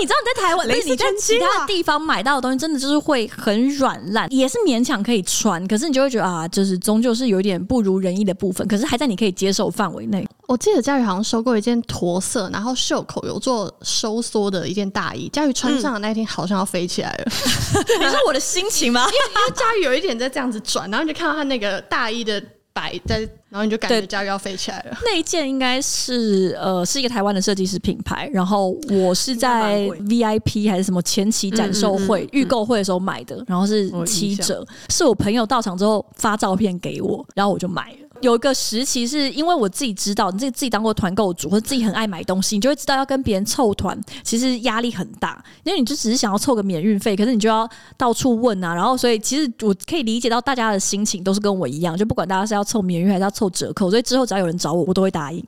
[0.00, 10.26] 你知道你在台湾，蕾丝你在其他地方买到的东西，真的就是会很软烂，也是勉强可以穿，可是你就会觉得啊，就是终究是有一点不如人意的部分，可是还在你可以接受范围内。
[10.48, 17.24] 我记得佳宇好像收过一件驼色，然后袖口有做收缩的一件大衣，佳宇穿上的那一天好像要飞起来了。
[18.00, 19.06] 你说我的心情吗？
[19.12, 22.42] 因为因为佳宇有一点在这样子转，然后你就看到他那个大衣的
[22.76, 24.98] 摆在，然后你就感觉家要飞起来了。
[25.02, 38.05] 那一件应该是呃是一个台湾的设计师品牌，然后我是在 VIP 还是什么前期展售会预购会的时候买的，然后是七折，是我朋友到场之后发照片给我，然后我就买了。
[38.20, 55.44] 有一个时期是因为我自己知道，你自己自己当过团购主，或者自己很爱买东西，你就会知道要跟别人凑团，其实压力很大，因为你就只是想要凑个免运费，可是你就要到处问啊，然后所以其实我可以理解到大家的心情都是跟我一样，就不管大家是要凑免运还是要凑折扣，所以之后只要有人找我，我都会答应。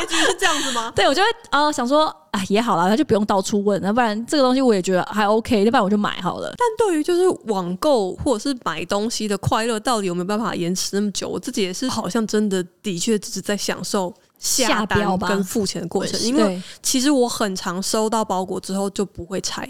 [0.00, 0.92] 结局是这样子吗？
[0.96, 6.52] 对，我就会啊、呃、想说啊也好啦，他就不用到处问，要不然这个东西我也觉得还 OK，要不然我就买好了。
[6.56, 11.28] 但对于就是网购或者是买东西的快乐，到底有没有办法延迟那么久？
[11.28, 14.12] 我自己也是好像真的的确只是在享受。
[14.42, 19.66] 下单跟付钱的过程，因为其实我很常收到包裹之后就不会拆。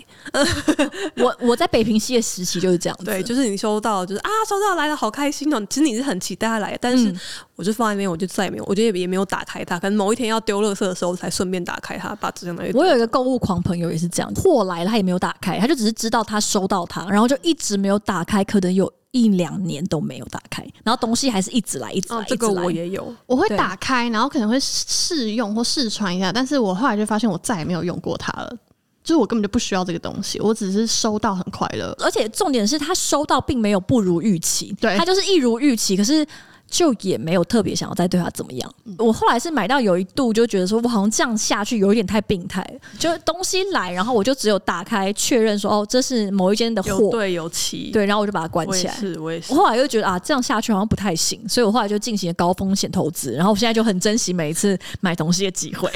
[1.18, 5.62] 我我在北平系的实习就是这样子，对，就是你收到就是啊，收到来了，好开心哦。
[5.68, 7.14] 其实你是很期待它来的，但是
[7.54, 9.78] 我就放在那边，我就再也没有，我觉得也没有打开它。
[9.78, 12.64] 可能某一天要丢垃圾的时候，才顺便打开它，把纸箱拿。
[12.72, 18.90] 我有一个购物狂朋友也是这样，货来了他也没有打开，他就只是知道他收到它，然后就一直没有打开，可能有。
[19.12, 22.20] 一两年都没有打开，然后东西还是一直来，一直来。
[22.20, 28.50] 哦、这个我也有，我会打开，然后可能会试用或试穿一下，但是我后来就发现我再也没有用过它了，
[29.04, 36.26] 就是我根本就不需要这个东西，我只是收到很快乐，而且重点是他收到并没有不如预期，对，他就是一如预期，可是。
[36.72, 38.74] 就也没有特别想要再对他怎么样。
[38.96, 42.66] 我后来是买到有一度就觉得说，我好像这样下去有一点太病态。
[42.98, 48.94] 就东西来，然后我就只有打开确认说，哦，这是某一间的货，对，有齐，对，然后我就把它关起来。
[48.94, 49.52] 是，我也是。
[49.52, 53.32] 我后来又觉得啊，这样下去好像不太行，所以我后来就进行了高风险投资。
[53.32, 55.90] 然后我现在就很珍惜每一次买东西的机会。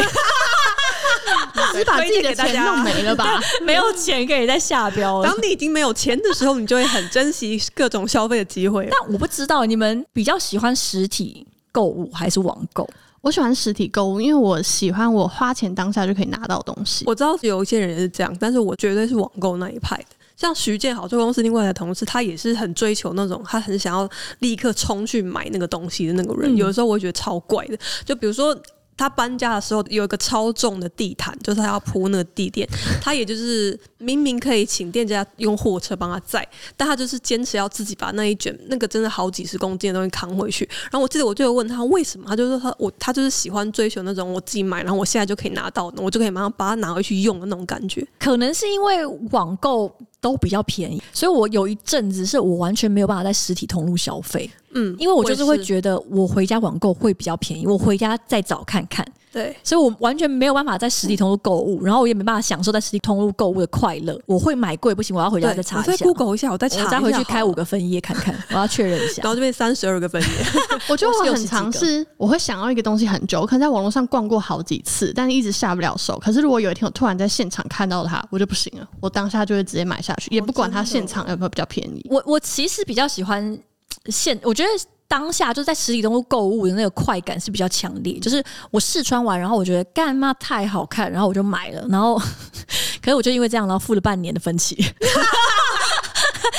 [1.79, 3.41] 你把自己的钱弄没了吧？
[3.63, 5.29] 没有钱可以再下标了。
[5.29, 8.89] 当你已经没有钱的时候，你就会很珍惜各种消费的机会。
[8.91, 12.89] 但我不知道你们比较喜欢实体购物还是网购？
[13.21, 17.05] 我喜欢实体购物，因为我喜欢我花钱当下就可以拿到东西。
[17.07, 20.05] 我知道有一些人也是这样，但是我绝对是网购那一派的。
[20.37, 24.09] 像徐建豪，这公司另外的同事，他也是很追求那种，他很想要
[24.41, 26.55] 立刻冲去买那个东西的那个人。
[26.55, 28.57] 嗯、有的时候我会觉得超怪的，就比如说。
[28.97, 32.69] 他搬家的时候有一个超重的地毯，就是他要铺那个地垫。
[33.01, 40.69] 他也就是明明可以请店家用货车帮他载，但他就是坚持要自己把那一卷那个真的好几十公斤的东西扛回去。
[40.85, 48.07] 然后我记得我就有问他为什么，他就说他我他就是喜欢追求那种我自己买，然后我现在就可以拿到，我就可以马上把它拿回去用的那种感觉。
[48.19, 54.51] 可能是因为网购都比较便宜，所以我有一阵子是我完全没有办法在实体通路消费。
[54.73, 59.07] 嗯，因为我就是会觉得我回家网购会比较便宜，我回家再找看看。
[59.37, 64.19] 对，所以我完全没有办法在实体通路购物，然后我也没办法享受在实体通路购物的快乐。
[64.25, 65.93] 我会买贵不行，我要回家再查一下。
[65.93, 69.21] 我再 Google 一下，我再查，再回去开五个分页看看，我要确认一下。
[69.23, 70.29] 然后这边三十二个分页，
[70.89, 76.19] 我觉得我很尝试，我会想要一个东西很久，我可能在网络上逛过好几次，但是一直下不了手。
[76.19, 82.07] 可是如果有一天我突然在现场看到它，我就不行了，我当下就会直接买下去，也不管它现场有没有比较便宜。
[82.09, 83.59] 我我其实比较喜欢
[84.07, 84.71] 现，我觉得。
[85.09, 92.19] 当下就在实体通路购物的那个快感是比较强烈，就是我试穿完，然后我觉得干嘛太好看，然后我就买了，然后
[93.01, 94.75] 可是我就因为这样，然后付了半年的分期，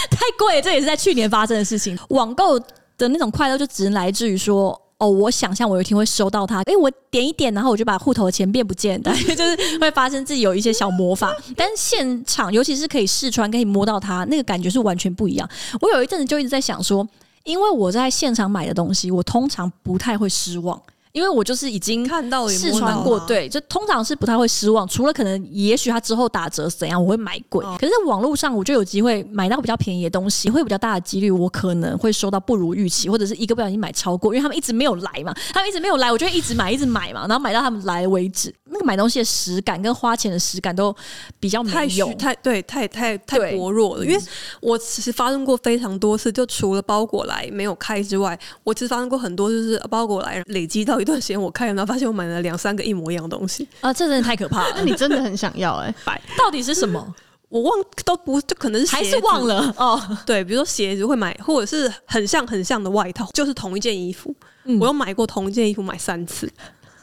[0.10, 1.98] 太贵，这也是在去年发生的事情。
[2.10, 2.58] 网购
[2.98, 11.36] 的那种快乐就只能来自于说，哦，我想象我有一天会收到它，哎，我点一点，然后我就把户头的钱变不见，但 就是会发生自己有一些小魔法。
[11.56, 15.50] 但现场，尤其是可以试穿，可以摸到它，那个感觉是完全不一样。
[15.82, 17.06] 我有一阵子就一直在想说。
[17.48, 20.80] 因为我在现场买的东西，我通常不太会失望。
[21.14, 24.88] 因为我就是已经看到试穿过，对，就通常是不太会失望。
[24.88, 27.66] 除了可能，也许它之后打折怎样，我会买贵。
[27.80, 38.54] 可是网络上，我就有机会买到比较便宜的东西，会比较大的几率，我可能会收到不如预期，或者是一个不小心买超过，因为他们一直没有来嘛，他们一直没有来，我就会一直买，一直买嘛，然后买到他们来为止。
[38.70, 40.96] 那个买东西的实感跟花钱的实感都
[41.40, 44.06] 比较没有，太对，太太太薄弱了。
[44.06, 44.20] 因为
[44.62, 54.74] 我其实发生过非常多次，就除了包裹来没有开之外，我其实发生过很多，就是包裹来累积到一段时间，我开了，然后发现我买了两三个一模一样的东西 啊，这真的太可怕了。
[54.78, 57.16] 那你真的很想要哎、 欸，到底是什么？
[57.50, 57.72] 我忘
[58.04, 60.18] 都不就可能是还是忘了哦。
[60.26, 66.52] 对，比如说鞋子会买，或者是很像很像的外套，就是同一件衣服，嗯、我有买过同一件衣服买三次，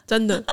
[0.05, 0.43] 真的。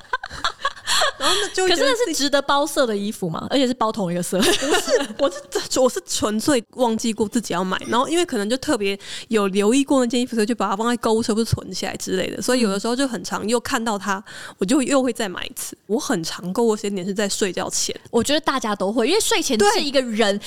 [1.23, 4.39] 然后那就可是那是值得包色的衣服嘛，而且是包同一个色。
[4.39, 5.39] 不是，我是
[5.81, 12.43] 我是纯粹忘记过自己要买，然后因为可能就特别有留意过那件衣服，所以就把它放在购物车，不是存起来之类的。
[12.43, 14.23] 所以有的时候就很长又看到它，
[14.59, 15.79] 我就又会再买一次。
[15.87, 20.41] 我很常购物时间点是在睡觉前，我觉得大家都会，因为睡前是一个人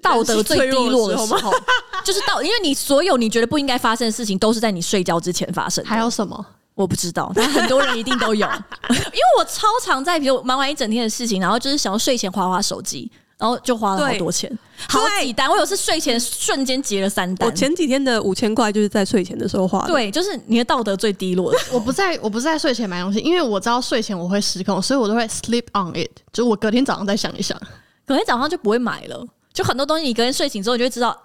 [0.00, 1.52] 道德最低落的时候，
[2.04, 5.84] 就是到因为你所有你觉得不应该发生的事情，都是在你睡觉之前发生。
[5.84, 6.46] 还有什么？
[6.80, 8.46] 我不知道，但很多人一定都有，
[8.88, 14.50] 因为我超常在，比如忙完一整天的事情，然后就是想要睡前滑滑手机，然后就花了好多钱，
[14.88, 15.50] 好几单。
[15.50, 17.46] 我有次睡前瞬间结了三单。
[17.46, 19.88] 我前几天的五千块就是在睡前的时候花的。
[19.88, 21.58] 对，就是你的道德最低落的。
[21.70, 27.60] 我不在，我不在睡前买东西，因为我知道睡前我会失控，所以我都会 sleep on it，就我隔天早上再想一想，
[28.06, 29.26] 隔天早上就不会买了。
[29.52, 31.16] 就很多东西，你隔天睡醒之后，你就会知道。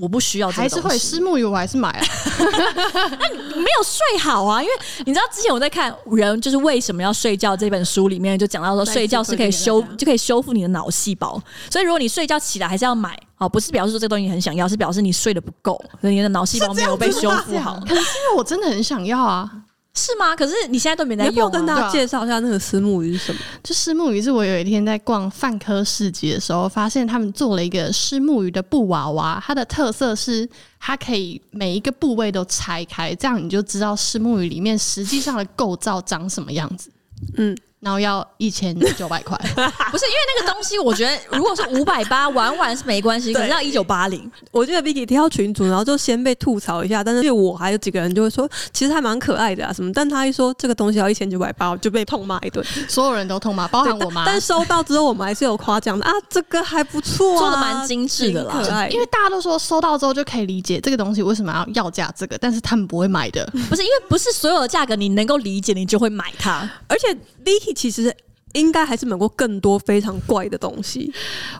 [0.00, 2.04] 我不需要这个，还是会私募鱼，我还是买啊。
[3.20, 4.62] 那你没有睡好啊？
[4.62, 4.72] 因为
[5.04, 17.78] 你知道之前我在看人就是为什么要睡觉这本书里面就讲到说睡觉是可以修就可以修复你的脑细胞，所以如果你睡觉起来还是要买哦，不是表示说这个东西很想要，是表示你睡得不够，所以你的脑细胞没有被修复好。
[17.80, 19.50] 可是因为我真的很想要啊。
[19.94, 20.34] 是吗？
[20.34, 21.32] 可是你现在都没在用。
[21.32, 23.40] 啊，要不要跟大家介绍一下那个思木鱼是什么？
[23.62, 30.48] 就思木鱼是我有一天在逛泛科市集的时候，发现他们做了一个思木鱼的布娃娃，它的特色是
[30.80, 36.90] 它可以每一个部位都拆开，这样你就知道思木鱼里面实际上的构造长什么样子。
[37.36, 37.56] 嗯。
[37.82, 39.36] 然后要一千九百块，
[39.90, 54.24] 不是因为那个东西，我觉得如果是五百八 玩玩是没关系，可是要一九八零，我觉得 Vicky 挑群主，然后就先被吐槽一下，但是因为我还有几个人就会说，其实还蛮可爱的啊什么，但他一说这个东西要一千九百八，就被痛骂一顿， 所有人都痛骂，包含我妈。
[54.24, 58.88] 但收到之后，我们还是有夸奖的啊，这个还不错啊，做的蛮精致的啦，可爱。
[58.90, 68.14] 因为大家都说收到之后就可以理解这个东西为什么要要价这个，但是他们不会买的，不是因为不是所有的价格你能够理解，你就会买它，而且 Vicky 其实。
[68.54, 71.10] 应该还是买过更多非常怪的东西。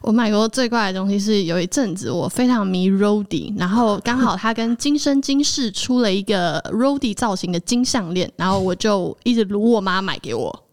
[0.02, 10.64] 我买过最怪的东西是有一阵子我非常迷 Rody，然后刚好他跟今生今世出了一个 Rody 造型的金项链，然后我就一直撸我妈买给我。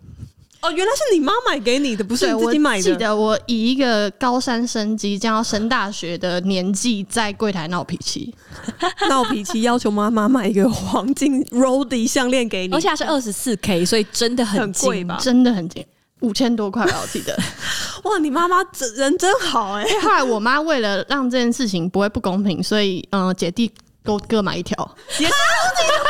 [0.62, 2.78] 哦，原来是你妈买给你的，不是你自己买的。
[2.78, 8.36] 我记得我以一个高三生即将要升大学的年纪，在柜台闹脾气，
[9.08, 15.18] 闹脾气要求妈妈买一个黄金 Rody 项链给你，而且是二十四 K，所以真的很贵吧？
[15.22, 15.88] 真的很贵。
[16.20, 17.34] 五千多块吧，我记得。
[18.04, 18.58] 哇，你妈妈
[18.98, 20.00] 人真好哎、欸！
[20.04, 23.72] 后来我妈为了让这件事情不会不公平，所以嗯、呃，姐弟
[24.04, 24.76] 都各买一条。
[25.18, 26.04] 也是，他没有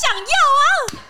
[0.00, 0.24] 想要
[0.96, 1.04] 啊。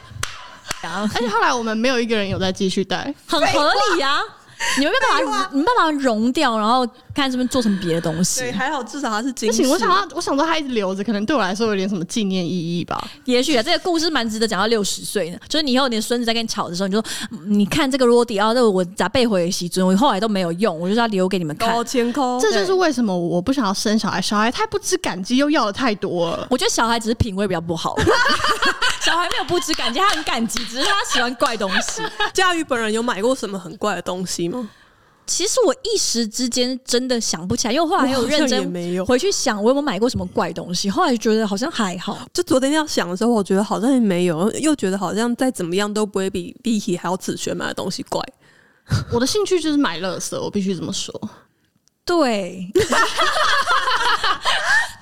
[1.15, 4.21] 而且后来我们没有一个人有再继续戴，很合理啊。
[4.79, 8.41] 你没办法，你没办法融掉，然后看是不是做成别的东西。
[8.41, 9.49] 对，还好至少它是金。
[9.49, 13.03] 不行，我想要，我想说它一直留着，可能对我来说有点什么纪念意义吧。
[13.25, 15.39] 也许啊，这个故事蛮值得讲到六十岁呢。
[15.49, 17.09] 就是你以后你的孙子在跟你吵的时候，你就说
[17.47, 24.21] ：“你看这个罗迪奥，这个我咋背回西尊，我后来都没有用，我就是要留给你们看。”高天空，这就是为什么我不想要生小孩。
[24.21, 26.47] 小孩太不知感激，又要的太多了。
[26.51, 27.97] 我觉得小孩只是品味比较不好。
[29.01, 32.03] 小孩没有不知感激，他很感激，只是他喜欢怪东西。
[32.35, 34.71] 佳瑜本人有买过什么很怪的东西吗？
[35.27, 40.91] 其实我一时之间真的想不起来，因为后来还有认真回去想，我有没有买过什么怪东西？
[40.91, 42.19] 后来觉得好像还好。
[42.35, 48.21] 就昨天要想的时候，我觉得好像也没有，又觉得好像再怎么样都不会比 Vicky 还要自学买的东西怪。
[49.13, 51.15] 我的兴趣就是买乐色，我必须这么说。
[52.05, 52.81] 对， 不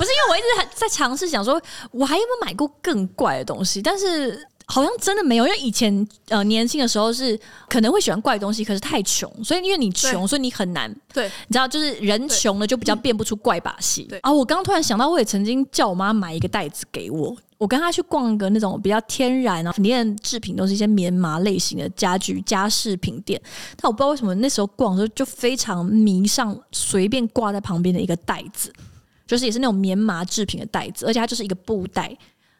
[0.04, 1.58] 是因为我一直在尝试想说，
[1.90, 3.80] 我还有没有买过更怪的东西？
[3.80, 4.46] 但是。
[4.70, 7.38] 好像真的没有，因为以前呃年轻的时候是
[7.70, 10.94] 可能会喜欢怪东西，可是太穷，所以因为你穷，所以你很难。
[11.10, 14.02] 对，你知道，就是人穷了就比较变不出怪把戏。
[14.02, 23.40] 对啊，我刚刚突然想到，我也曾经叫我妈买一个袋子给我，我跟她去逛一个那种比较天然啊，里面制品都是一些棉麻类型的家居家饰品店，
[23.80, 28.70] 但我不知道为什么那时候逛的时候就非常迷上随便挂在旁边的一个袋子，
[29.26, 32.14] 就是也是那种棉麻制品的袋子，而且它就是一个布袋。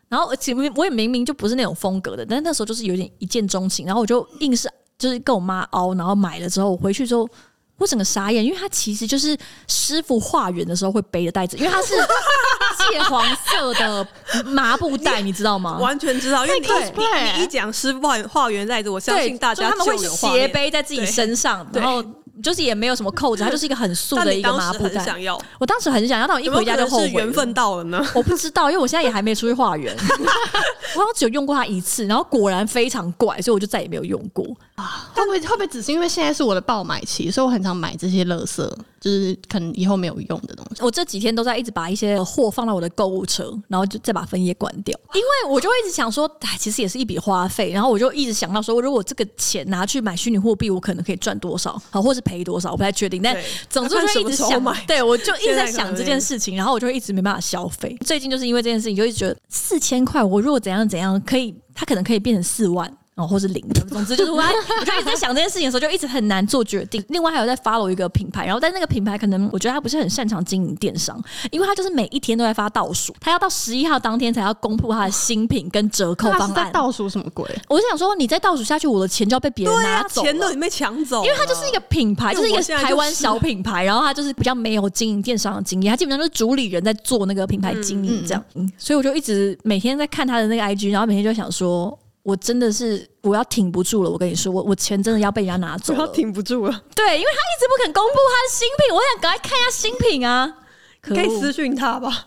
[0.09, 7.29] 然后，而且我也明明就不是那种风格的，但是那时候就是有点一见钟情，然后我就硬是就是跟我妈凹，然后买了之后，我回去之后
[7.77, 11.95] 我整个傻眼，因为它其实就是师傅化缘的时候会背的袋子，因为它是
[12.91, 14.07] 芥黄色的
[14.47, 15.79] 麻布袋，你知道吗？
[15.79, 22.03] 完全知道，因为你一你一讲师傅化化缘袋子，我相信大家他们会斜背在自己身上，然后。
[22.43, 25.05] 就是也没有什么扣子，它就是一个很素的一个麻布袋。
[25.05, 27.09] 想要，我当时很想要，但我一回家就后悔。
[27.09, 28.05] 缘分到了呢？
[28.15, 29.95] 我不知道，因为我现在也还没出去化缘。
[30.95, 34.47] 我好像只有用过它一次，然后果然非常怪，所以我就再也没有用过。
[34.79, 38.65] 啊，会不会会不会只是因为现在是我的爆买期，所以我很常买这些垃圾，
[39.01, 40.81] 就是可能以后没有用的东西。
[40.85, 47.73] 我这几天都在一直把一些货放到我的购物车，然后就再把分页关掉，因为我就会一直想说，哎，其实也是一笔花费。
[47.73, 53.21] 然后我就一直想到说，如果这个钱拿去买虚拟货币，我可能可以赚多少，好，或是赔多少，我不太确定。
[53.21, 53.37] 但
[53.69, 57.99] 总之就一直想，对我就 一直在想这件事情，然后我就一直没办法消费。
[58.07, 62.89] 最近就是因为这件事情，就一直觉得四千块，我如果怎样怎样可以，它可能可以变成四万。
[63.19, 64.39] 哦，或是零的，总之就是我，
[64.81, 67.05] 我就一直在想这件事情的时候，就一直很难做决定。
[67.09, 76.67] 另外还有在 follow 一个品牌，然后但那个品牌，可能我觉得他不是很擅长经营电商，因为他就是每一天都在发倒数，他要到十一号当天才要公布他的新品跟折扣方案。
[76.67, 77.45] 在倒数什么鬼？
[77.69, 81.25] 我就想说，你再倒数下去，我的钱就要被别人拿走，钱都已经被抢走。
[81.25, 88.45] 因为他就是一个品牌，就是一个台湾小品牌，然后他就是比较没有经营电商的经验，他基本上就是主理人在做那个品牌经营这样。
[88.55, 91.99] 嗯，所以我就一直每天在看他的那个 IG，然后每天就想说。
[92.29, 96.83] 我真的是我要挺不住了，我跟你说，我我钱真的要被人家拿走了，我要挺不住了。
[96.95, 100.59] 对，因为他一直不肯公布他的新品，我想赶快看一下新品啊，
[101.01, 102.27] 可以私讯他吧。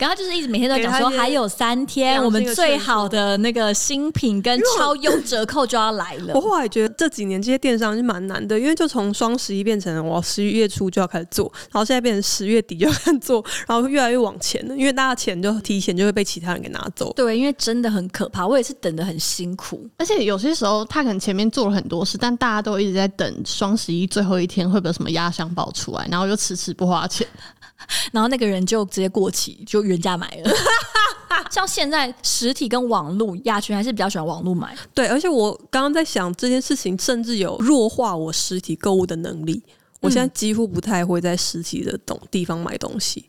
[0.00, 6.34] 然后就是一直每天都在讲说，还有三天，我们最好的那个新品跟超优折扣就要来了。
[6.34, 17.12] 我后来觉得这几年这些电商是蛮难的，因为就从双十一变成我十一月初就要开始做，然后现在变成十月底就要开始做， 然后越来越往前了，因为大家钱就提前就会被其他人给拿走。
[17.12, 27.26] 对，因为真的很可怕，我也是等的很辛苦，而且有些时候他可能前面做了很多事，但大家都一直在等双十一最后一天会不会有什么压箱宝出来，然后又迟迟不花钱。
[28.12, 30.50] 然后那个人就直接过期，就原价买了。
[31.50, 34.76] 像现在实体跟网络，亚群还是比较喜欢网络买。
[34.94, 39.62] 对，而且我刚刚在想这件事情，甚至有弱化我实体购物的能力。
[40.00, 43.26] 我现在几乎不太会在实体的东地方买东西。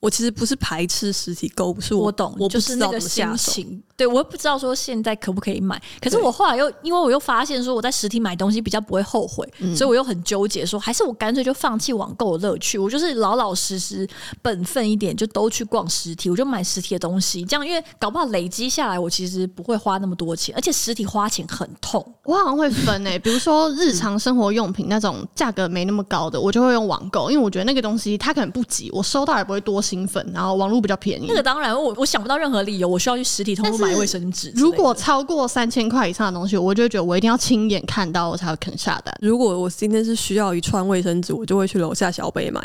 [0.00, 3.52] 我其实不是排斥实体购物，是我，我懂，我不知道怎么下手。
[3.98, 5.80] 对，我也不知道说现在可不可以买。
[6.00, 14.08] 可是我后来又因为我又发现说我在实体买东西比较不会后悔，嗯、所以我又很纠结说，还是我干脆就放弃网购的乐趣，我就是老老实实
[14.40, 17.44] 本分一点，就都去逛实体，我就买实体的东西。
[17.44, 22.00] 这样因为搞不好累积下来，我其实不会花那么多钱，而且实体花钱很痛。
[22.22, 31.26] 我好像会分诶、欸， 比如说日常生活用品那种价格没那么高的，我就会用网购，因为我觉得那个东西它可能不急，我收到也不会多兴奋，然后网络比较便宜。
[31.28, 34.52] 那个当然，我我想不到任何理由，我需要去实体通路买卫生纸。
[34.54, 39.14] 如果超过三千块以上的东西，我就会觉得我一定要亲眼看到，我才会肯下单。
[39.20, 42.60] 如果我今天是需要一串卫生纸，我就会去楼下小北买。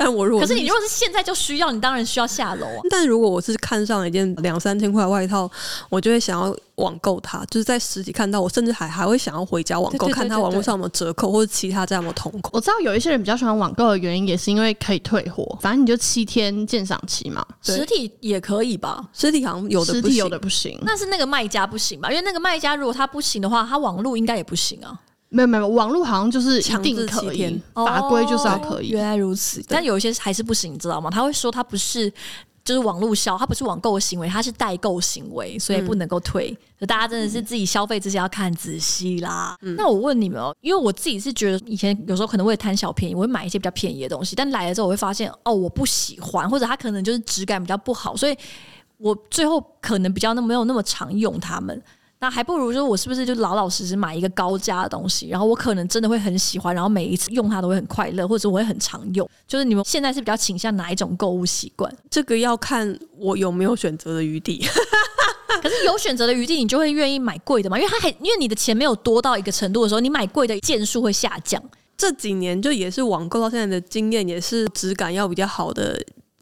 [0.00, 2.80] 但我如果可是你如果是现在就需要，你当然需要下楼啊。
[2.88, 5.48] 但如果我是看上一件两三千块的外套，
[5.90, 12.50] 我就会想要网购它，就是在实体看到，我甚至还还会想要回家网购，看它网络上有没有折扣或者其他这样的同款。
[12.54, 17.44] 我知道有一些人比较喜欢网购的原因，也是因为可以退货，反正你就七天鉴赏期嘛。
[17.60, 19.06] 实体也可以吧？
[19.12, 22.08] 实体好像有的不行，实体有的不行，那是那个卖家不行吧？
[22.08, 24.98] 因为那个卖家如果他不行的话，他网络应该也不行啊。
[25.30, 28.88] 没有没有，网络好像就是一定可以，法规就是要可以。
[28.88, 31.08] 原来如此，但有一些还是不行，你知道吗？
[31.08, 32.12] 他会说他不是
[32.64, 36.56] 就是网络销，他不是网购行为，他是代购行为，所以不能够退。
[36.78, 39.56] 就大家真的是自己消费之前要看仔细啦。
[39.76, 48.36] 那我问你们哦，因为我自己是觉得以前有时候可能会贪小便宜，我会买一些比较便宜的东西，但来了之后我会发现哦，我不喜欢，或者它可能就是质感比较不好，所以
[48.98, 51.80] 我最后可能比较那没有那么常用它们。
[52.22, 59.26] 那还不如说，我是不是就老老实实买一个高价的东西，然后我可能真的会很喜欢，然后每一次用它都会很快乐，或者我会很常用。
[59.48, 61.90] 就是你们现在是比较倾向哪一种购物习惯？
[62.10, 64.62] 这个要看我有没有选择的余地。
[65.62, 67.78] 可是有选择的余地，你就会愿意买贵的嘛？
[67.78, 71.62] 因为它还因为你的钱没有多到一个程度的时候，你买贵的件数会下降。
[71.96, 75.98] 这几年就也是网购到现在的经验，也是质感要比较好的。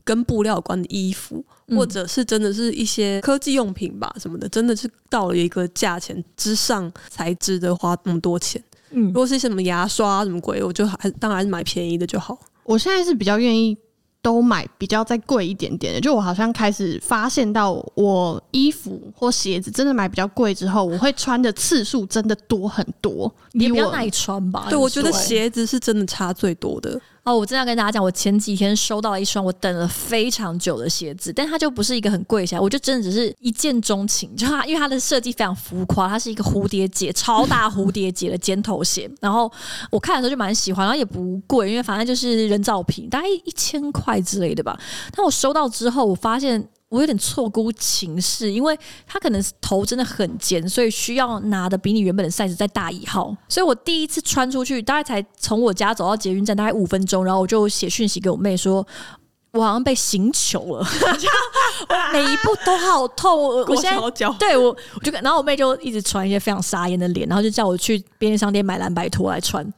[0.08, 1.44] 跟布料有关的衣服，
[1.76, 8.62] 或者是真的是一些科技用品吧，什么的，真的是到了一个价钱之上才值得花那么多钱。
[8.92, 12.38] 嗯，如果是什么牙刷什么鬼，我就还当然是买便宜的就好。
[12.64, 13.76] 我现在是比较愿意
[14.22, 24.68] 都买比较再贵一点点的，就我好像开始发现到，我衣服或鞋子真的买比较贵之后，我会穿的次数真的多很多，你比较耐穿吧？
[24.70, 26.98] 对，我觉得鞋子是真的差最多的。
[27.24, 39.50] 哦，我真的要跟大家讲，我前几天收到了一双我等了非常久的鞋子，但它就不是一个很贵鞋，我就真的只是一见钟情，就它，因为它的设计非常浮夸，它是一个蝴蝶结，超大蝴蝶结的尖头鞋，然后
[39.90, 44.78] 我看的时候就蛮喜欢，然后也不贵，因为反正就是人造皮，大概一千块之类的吧。
[45.14, 46.66] 但我收到之后，我发现。
[46.90, 53.36] 我有点错估情势，因为他可能头真的很尖，所以需要拿的比你原本的 size 再大一号。
[53.46, 58.86] 所以我第一次穿出去，大概才从我家走到捷运站大概五分钟，然后我就写讯息给我妹说，
[59.52, 60.86] 我好像被刑求了，
[61.88, 63.38] 我每一步都好痛。
[63.38, 69.70] 我我现在对我，我就然后我妹就一直传一些非常傻眼的脸，然后就叫我去便利商店买蓝白拖来穿，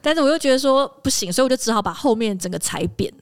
[0.00, 3.12] 但是我又觉得说不行，所以我就只好把后面整个踩扁。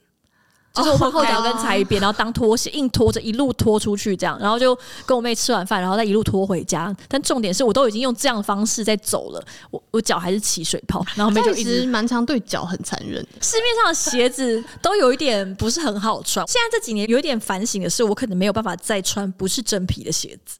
[0.73, 6.95] 就是我把后脚跟踩扁，然后当拖鞋硬拖着一路拖出去，这样，然后就跟我妹吃完饭，然后再一路拖回家。
[7.07, 13.23] 但重点是我都已经用这样的方式在走了，我我脚还是起水泡， 然后妹就一直蛮常对脚很残忍。
[13.39, 16.43] 市面上的鞋子都有一点不是很好穿。
[16.47, 20.57] 现在这几年有一点反省的是，我可能没有办法再穿不是真皮的鞋子，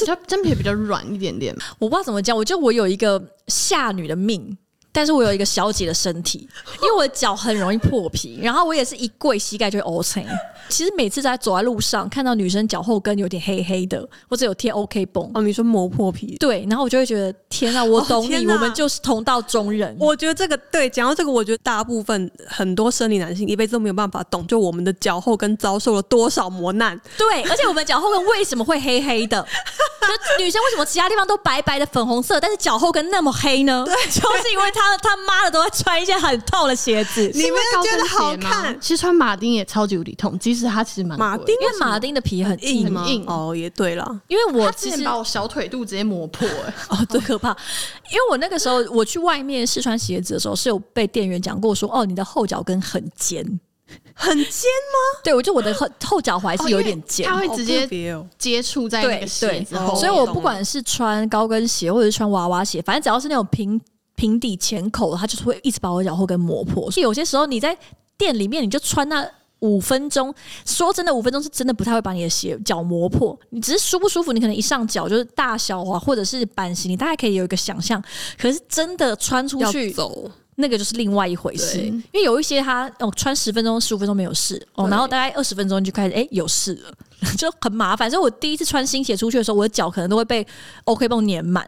[0.00, 1.56] 比较真皮比较软一点点。
[1.78, 4.58] 我不知道怎么讲，我觉得我有一个下女的命。
[4.92, 6.48] 但是我有一个小姐的身体，
[6.82, 10.26] 因为我的脚很容易破皮，然后我也是一跪膝盖就会 O 型。
[10.68, 19.96] 其实每次在走在路上，看到女生脚后跟有点黑黑的，或者有贴 OK 绷哦，你说磨破皮，对，然后我就会觉得天啊，我懂你，哦、我们就是同道中人。
[19.98, 26.96] 我觉得这个对，讲到这个，我觉得大部分很多生理男性一辈子都没有办法懂，就我们的脚后跟遭受了多少磨难。
[27.18, 29.44] 对，而且我们脚后跟为什么会黑黑的？
[30.38, 33.84] 就女生为什么其他地方都白白的粉红色，但是脚后跟那么黑呢？
[33.86, 37.30] 对，就是因为他他妈的都会穿一些很透的鞋子。
[37.34, 38.78] 你们觉得好看？
[38.80, 47.50] 其实穿马丁也超级无敌痛，即使它其实蛮马丁，因为马丁的皮很硬很硬哦，也对了，因为我之前把我小腿肚直接磨破，哎， 哦，多可怕！
[48.10, 53.44] 因为我那个时候我去外面试穿鞋子的时候，是有被店员讲过说，哦，你的后脚跟很尖。
[54.14, 55.20] 很尖吗？
[55.24, 57.88] 对，我觉得我的后后脚踝是有点尖，它会直接
[58.38, 63.80] 接触在那个鞋子后，所以我不管是穿高跟鞋或者是穿娃娃鞋，反正只要是那种平
[64.20, 66.90] 平底浅口，它就是会一直把我脚后跟磨破。
[66.90, 67.74] 所以有些时候你在
[68.18, 69.26] 店里面，你就穿那
[69.60, 70.34] 五分钟，
[70.66, 73.34] 说真的，五分钟是真的不太会把你的鞋脚磨破。
[73.48, 78.02] 你只是舒不舒服，你可能一上脚就是大小啊，或者是版型，你大概可以有一个想象。
[78.38, 80.30] 可是真的穿出去走。
[80.56, 86.92] 那个就是另外一回事，因为有一些他哦穿十分钟、十五分钟没有事哦，然后大概二十分钟就开始哎有事了，
[87.38, 88.10] 就很麻烦。
[88.10, 90.46] 所以我第一次穿新鞋出去的时候，我的脚可能都会被
[90.84, 91.66] OK 绷粘满，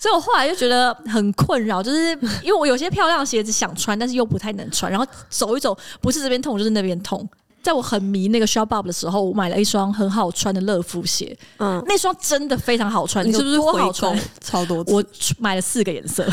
[0.00, 7.28] 所以我后来就觉得很困扰，就是 因为我有些漂亮鞋子想穿，但是又不太能穿，然后走一走不是这边痛就是那边痛。
[7.62, 14.18] 在我很迷那个 Shopbop 的时候，我买了一双很好穿的乐福鞋，嗯，那双真的非常好穿，你是不是多好穿？
[14.40, 15.04] 超多次，我
[15.38, 16.26] 买了四个颜色。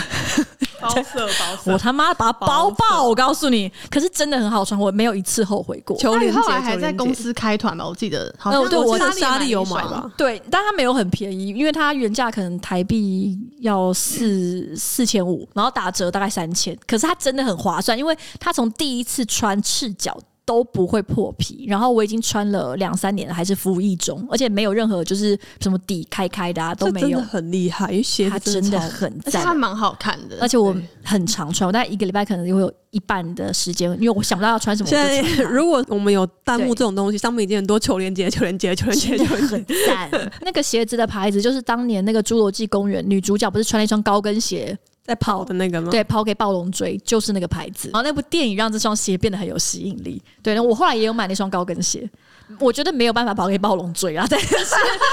[0.79, 3.03] 包色包色，我他妈把它包爆！
[3.03, 5.97] 我告诉你，可是真的很好穿，我没有一次后悔过。
[5.97, 7.87] 秋莲后来还在公司开团吧？
[7.87, 10.07] 我记得，好像对，我在沙利有买吧？
[10.15, 16.77] 对，但它没有很便宜，因为它原价可能台币要四四千五，然后打折大概三千。
[16.85, 20.15] 可是它真的很划算，因为它从第一次穿赤脚。
[20.47, 30.73] 都不会破皮，然后我已经穿了两三年了，还是服役中，而且没有任何就是什么底开开的啊，都没有，真的很厉害，因为鞋子真的很赞，而且它蛮好看的，而且我
[31.03, 34.89] 很常穿，我大概一个礼拜可能就会有一半的时间，因为我想不到要穿什么。
[34.89, 40.09] 现在如果我们有弹幕这种东西，上面已经很多求连接、求连接、求连接，就很赞。
[40.41, 44.77] 那个鞋子的牌子就是当年那个《侏罗纪公园》女主角不是穿了一双高跟鞋。
[45.07, 45.89] 在跑的那个吗？
[45.89, 47.89] 对，跑给暴龙追，就是那个牌子。
[47.93, 50.21] 然后那部电影让这双鞋变得很有吸引力。
[50.43, 52.07] 对，然后我后来也有买那双高跟鞋，
[52.59, 54.27] 我觉得没有办法跑给暴龙追啊。
[54.29, 54.55] 但是，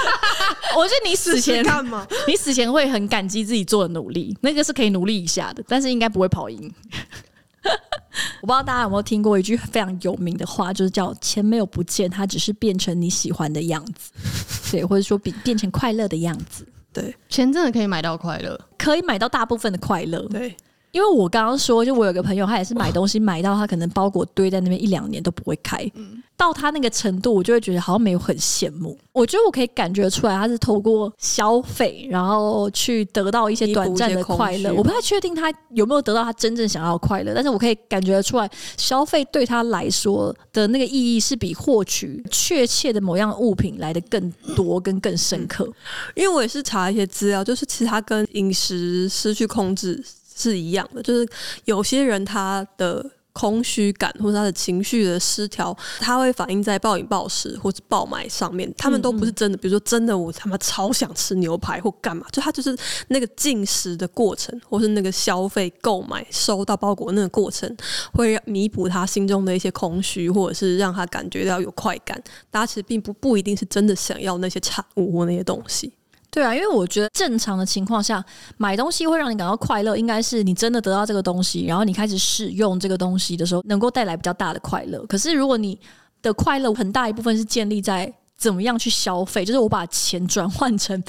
[0.75, 2.05] 我觉得你死前干嘛？
[2.27, 6.73] 你死前会很感激自己做的努力，那个是可以努力一下的，但是应该不会跑赢。
[8.41, 14.11] 我不知道大家有没有听过一句非常有名的话，就是叫“钱没有不见，它只是变成你喜欢的样子”，
[14.71, 16.67] 对，或者说变变成快乐的样子。
[16.95, 20.21] 对，钱真的可以买到快乐，可以买到大部分的快乐。
[20.29, 20.55] 对，
[20.95, 25.77] 因为我刚刚说，就我有个朋友，他也是买东西买到他可能包裹堆在那边一两年都不会开。
[25.95, 28.97] 嗯到他那个程度，我就会觉得好像没有很羡慕。
[29.13, 34.73] 我觉得我可以感觉出来，他是透过消费，然后去得到一些短暂的快乐。
[34.73, 45.65] 我不太确定他有没有得到他真正想要的快乐，但是我可以感觉出来，消费对他来说的那个意义是比获取确切的某样物品来的更多跟更深刻。
[46.15, 50.03] 因为我也是查一些资料，就是其实他跟饮食失去控制
[50.35, 51.27] 是一样的，就是
[51.63, 53.05] 有些人他的。
[53.37, 58.73] 空虚感或者他的情绪的失调，他会反映在暴饮暴食或者暴买上面。
[58.77, 62.73] 他们都不是真的，比如说真的，我他妈超想吃牛排或干嘛，就他就是
[63.09, 67.69] 那个进食的过程，或是那个消费、购买、收到包裹那个过程，
[68.13, 72.17] 会弥补他心中的一些空虚，或者是让他感觉到有快感。
[72.49, 75.91] 大家其实并不不一定是真的想要那些产物或那些东西。
[76.35, 78.21] 对啊，因为我觉得正常的情况下，
[78.57, 84.99] 买东西会让你感到快乐，应该是你真的得到这个东西，然后你开始使用这个东西的时候，能够带来比较大的快乐。
[85.05, 85.79] 可是如果你
[86.21, 91.01] 的快乐很大一部分是建立在怎么样去消费，就是我把钱转换成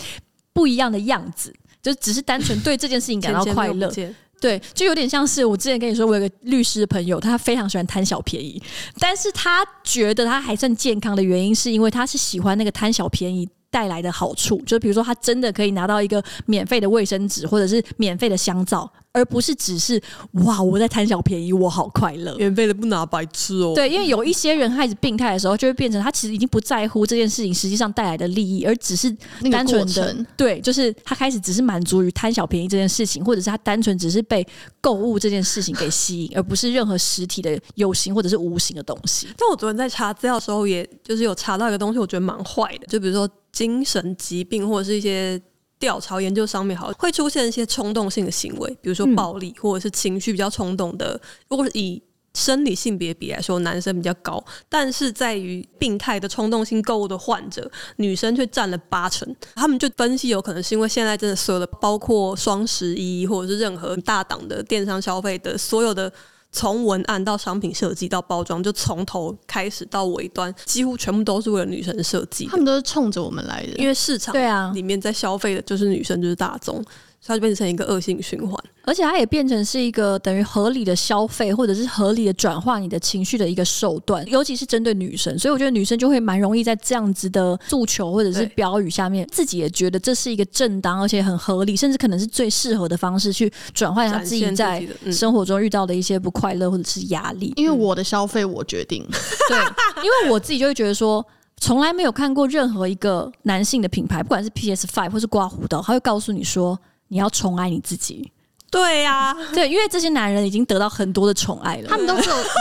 [0.53, 1.53] 不一样的样子，
[1.83, 3.93] 就只是单纯对这件事情感到快乐。
[4.39, 8.63] 对，就有点像是我之前跟你说，我有个律师的朋友，他非常喜欢贪小便宜，
[9.01, 18.91] 但是他觉得他还算健康的原因，是因为他是喜欢那个贪小便宜带来的好处，就比如说他真的可以拿到一个免费的卫生纸，或者是免费的香皂。
[19.17, 19.99] 而不是只是
[20.45, 22.37] 哇，我在贪小便宜，我好快乐。
[22.37, 23.73] 免费的不拿白吃哦。
[23.75, 29.11] 对，因为有一些人开始病态的时候，就会变成他其实已经不在乎这件事情实际上带来的利益，而只是
[29.51, 34.47] 单纯的对，就是他开始只是满足于贪小便宜这件事情，或者是他单纯只是被
[34.83, 39.29] 购物这件事情给吸引，而不是任何实体的有形或者是无形的东西。
[39.39, 45.41] 但我昨天在查资料的时候，也就是有查到一个东西，我觉得蛮坏的，就比如说精神疾病或者是一些。
[45.79, 51.21] 调查研究上面好会出现一些冲动性的行为，比如说暴力或者是情绪比较冲动的。
[51.49, 52.03] 如果是以
[52.35, 59.35] 生理性别比来说，男生比较高，但是在于病态的冲动性购物的患者，女生却占了八成。
[59.55, 66.13] 他们就分析，有可能是因为现在真的所有的，包括双十一或者是任何大档的电商消费的所有的。
[66.57, 72.47] 从文案到商品设计到包装，就从头开始到尾端，几乎全部都是为了女生设计。
[72.47, 76.83] 他们都是冲着我们来的，因为市场对啊，里面在消费的就是女生，就是大众。
[77.27, 85.37] 它就变成一个恶性循环，而且它也变成是一个等于合理的消费，或者是合理的转化你的情绪的一个手段，尤其是针对女生。
[85.39, 97.53] 所以我觉得女生就会蛮容易在这样子的诉求或者是标语下面，自己也觉得这是一个正当而且很合理，甚至可能是最适合的方式去转换她自己在生活中遇到的一些不快乐或者是压力。
[97.57, 99.05] 因为我的消费我决定，
[99.49, 99.59] 对，
[100.05, 101.27] 因为我自己就会觉得说，
[101.61, 106.79] 从来没有看过任何一个男性的品牌，不管是 PS Five 或是刮胡刀，他会告诉你说。
[107.09, 108.33] 你要宠爱你自己，
[108.71, 112.53] 对呀、啊， 对，因为这些男人已经得到很多的宠爱了，他们都只有， 对啊，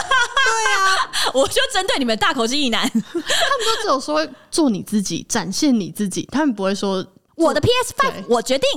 [1.34, 8.68] 我就针对你们大口鸡一男，他们都只有说做你自己，展现你自己，他们不会说我的 PS Five 我决定，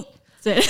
[0.42, 0.62] 对。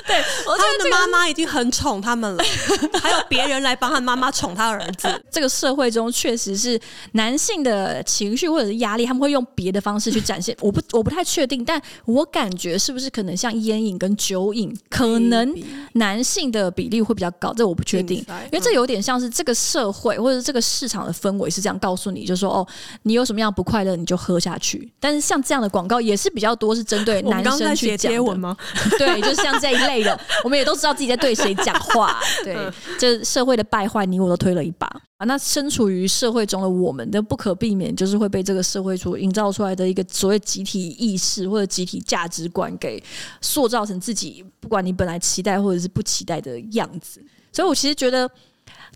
[0.06, 2.42] 对，我他们的妈妈已经很宠他们了，
[3.00, 5.08] 还有别人来帮他妈妈宠他儿子。
[5.30, 6.80] 这个社会中确实是
[7.12, 10.56] 男性的情绪或者是压力，他们会用别的方式去展现。
[10.60, 15.54] 我不我不太确定，但我感觉是不是可能像烟瘾跟酒瘾，可能
[15.94, 17.52] 男性的比例会比较高。
[17.52, 22.66] 这我不确定，因为这有点像是这个社会或者这个市场的氛围是这样告诉你，就说哦，
[23.02, 24.90] 你有什么样不快乐你就喝下去。
[24.98, 28.56] 但是像这样的广告也是比较多，是针对男生去讲的吗？
[28.98, 29.89] 对，就是像这一类。
[30.44, 32.56] 我们也都知道自己在对谁讲话， 对，
[32.98, 34.86] 这社会的败坏，你我都推了一把
[35.16, 35.24] 啊。
[35.24, 43.02] 那身处于社会中的我们，都不可避免就是会被这个社会所营造出来的一个所谓集体意识或者集体价值观给
[43.40, 47.20] 塑造成自己，不管你本来期待或者是不期待的样子。
[47.52, 48.30] 所以我其实觉得。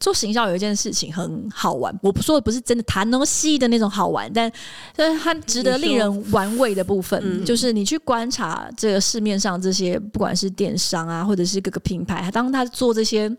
[0.00, 4.50] 做行销有一件事情很好玩，我不说的不是真的谈东西的那种好玩，但
[4.94, 13.34] 但是它值得令人玩味的部分，嗯、就是你去观察这个市面上这些，不管是电商啊，或者是各个品牌，当他做这些。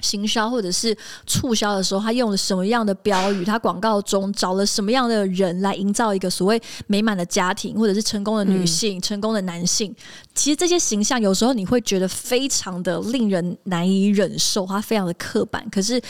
[0.00, 3.44] 行销或者是促销的时候，他用了什么样的标语？
[3.44, 9.94] 他广告中找了什么样的人来营造一个所谓美满的家庭，或者是成功的女性、嗯、成功的男性？
[10.34, 15.66] 其实这些形象有时候你会觉得非常的令人难以忍受，它非常的刻板。
[15.70, 16.00] 可是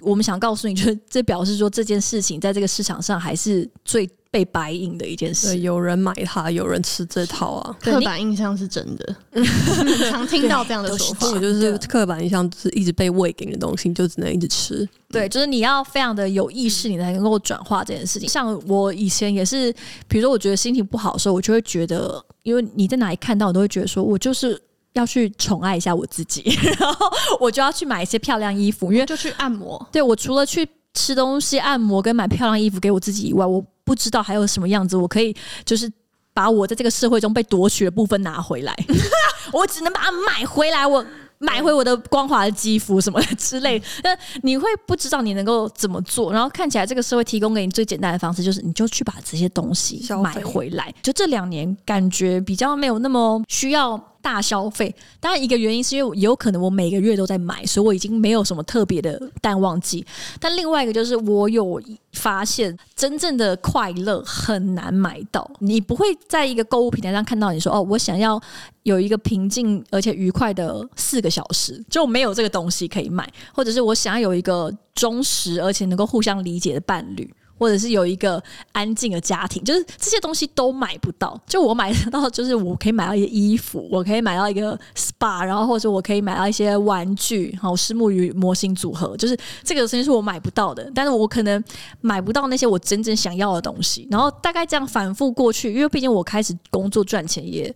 [0.00, 4.08] 我们想告诉你，就是这表示说这件事情在这个市场上还是最。
[4.34, 7.76] 被白银的一件事，对有人买它，有人吃这套啊。
[7.80, 9.16] 刻板印象是真的，
[10.10, 11.38] 常听到这样的说法。
[11.38, 14.88] 就是刻板印象是一直被喂给你的东西，你就只能一直吃。
[15.08, 18.28] 对，就是你要非常的有意识，你才能够转化这件事情。
[18.28, 19.72] 像我以前也是，
[20.08, 24.60] 比如说我觉得心情不好的时候，我就会觉得，因为你在哪里看到，我都会觉得说我就是
[24.94, 26.42] 要去宠爱一下我自己，
[26.80, 27.06] 然后
[27.38, 29.88] 我就要去买一些漂亮衣服，因为就去按摩。
[29.92, 33.62] 对，我除了去吃东西、按摩跟买漂亮衣服给我自己以外，我。
[33.86, 35.92] 不知道还有什么样子，我可以就是
[36.32, 38.74] 把我在这个社会中被夺取的部分拿回来，
[39.52, 41.04] 我只能把它买回来，我
[41.36, 43.78] 买回我的光滑的肌肤什么之类。
[44.02, 50.90] 那你会不知道你能够怎么做，然后看起来这个社会提供给你最简单的方式就是，你就去把这些东西买回来。
[51.02, 54.02] 就这两年感觉比较没有那么需要。
[54.24, 60.02] 大消费，当然一个原因是因为有可能我每个月都在买，所以我已经没有什么特别的淡旺季。
[60.40, 61.78] 但另外一个就是我有
[62.12, 65.48] 发现，真正的快乐很难买到。
[65.58, 68.40] 你不会在一个购物平台上看到你说哦，我想要
[68.84, 77.30] 有一个平静而且愉快的四个小时，就没有这个东西可以买，或者是我想要有一个忠实而且能够互相理解的伴侣。
[77.64, 78.42] 或者是有一个
[78.72, 81.40] 安静的家庭，就是这些东西都买不到。
[81.46, 90.92] 就我买得到，就是我可以买到一些衣服，我可以买到一个 SPA，然后或者我可以买到一些玩具，好，虱目鱼模型组合，就是这个东西是我买不到的。
[90.94, 91.64] 但是我可能
[92.02, 94.06] 买不到那些我真正想要的东西。
[94.10, 97.74] 然后大概这样反复过去，因为毕竟我开始工作赚钱也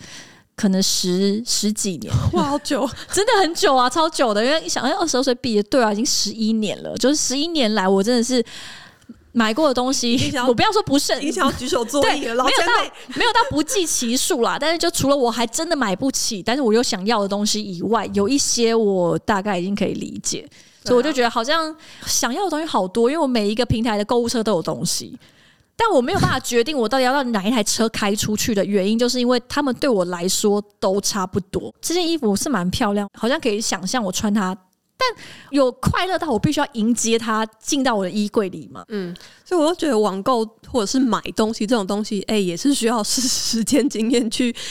[0.54, 4.44] 可能十十几年， 哇，好久，真的很久啊，超久的。
[4.44, 6.96] 因为一想，哎，二十二岁毕业，对啊，已经十一年了。
[6.96, 8.44] 就是十一年来，我真的是
[9.38, 10.18] 买过的东西，
[10.48, 12.72] 我不要说不剩，你想要举手作揖了，老没有到
[13.14, 14.58] 没有到不计其数啦。
[14.58, 20.44] 但是就除了我还真的买不起，但是我又想要的东西以外，有一些我大概已经可以理解。
[20.84, 21.74] 所以我就觉得好像
[22.06, 25.18] 想要的东西好多，因为我每一个平台的购物车都有东西，
[25.76, 31.72] 但我没有办法决定我到底要让哪一台车开出去的原因，就是因为他们对我来说都差不多。
[31.80, 34.56] 这件衣服是蛮漂亮，好像可以想象我穿它，
[34.98, 38.84] 但有快乐到我必须要迎接它进到我的衣柜里嘛。
[38.88, 44.54] 嗯，所以我就觉得网购或者是买东西这种东西，哎、欸，也是需要是时间经验去。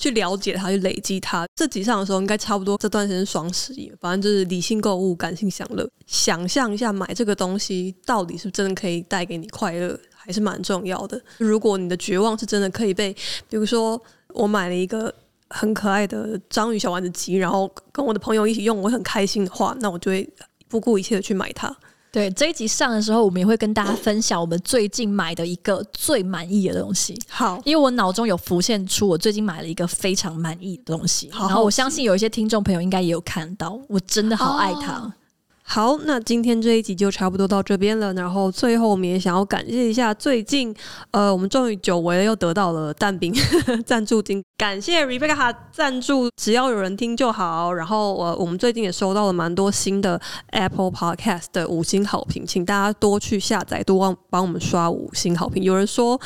[0.00, 1.46] 去了解它，去累积它。
[1.54, 5.86] 这集上的时候，应该差不多这段时间双十一，反正就是理性购物，感性享乐。
[6.06, 11.20] 想象一下，买这个东西到底是不是真的可以带给你快乐，还是蛮重要的。
[11.36, 13.12] 如果你的绝望是真的可以被，
[13.50, 15.14] 比如说我买了一个
[15.50, 20.28] 很可爱的章鱼小丸子机，然后跟我的朋友一起用，我很开心的话，那我就会
[20.68, 21.74] 不顾一切的去买它。
[22.12, 27.16] 对，这一集上的时候，我们也会跟大家分享我们最近买的一个最满意的东西。
[27.28, 34.94] 好，因为我脑中有浮现出我最近买了一个非常满意的东西，然后我相信有一些听众朋友应该也有看到，我真的好爱它。
[34.94, 35.12] 哦
[35.72, 38.12] 好，那今天这一集就差不多到这边了。
[38.14, 40.74] 然后最后我们也想要感谢一下，最近
[41.12, 43.32] 呃，我们终于久违了又得到了蛋饼
[43.86, 47.72] 赞助金，感谢 Rebecca 赞助，只要有人听就好。
[47.72, 55.62] 然后我我们最近也收到了蛮多新的 Apple Podcast 的五星好评，请大家多去下载，多帮帮我们刷五星好评。
[55.62, 56.20] 有人说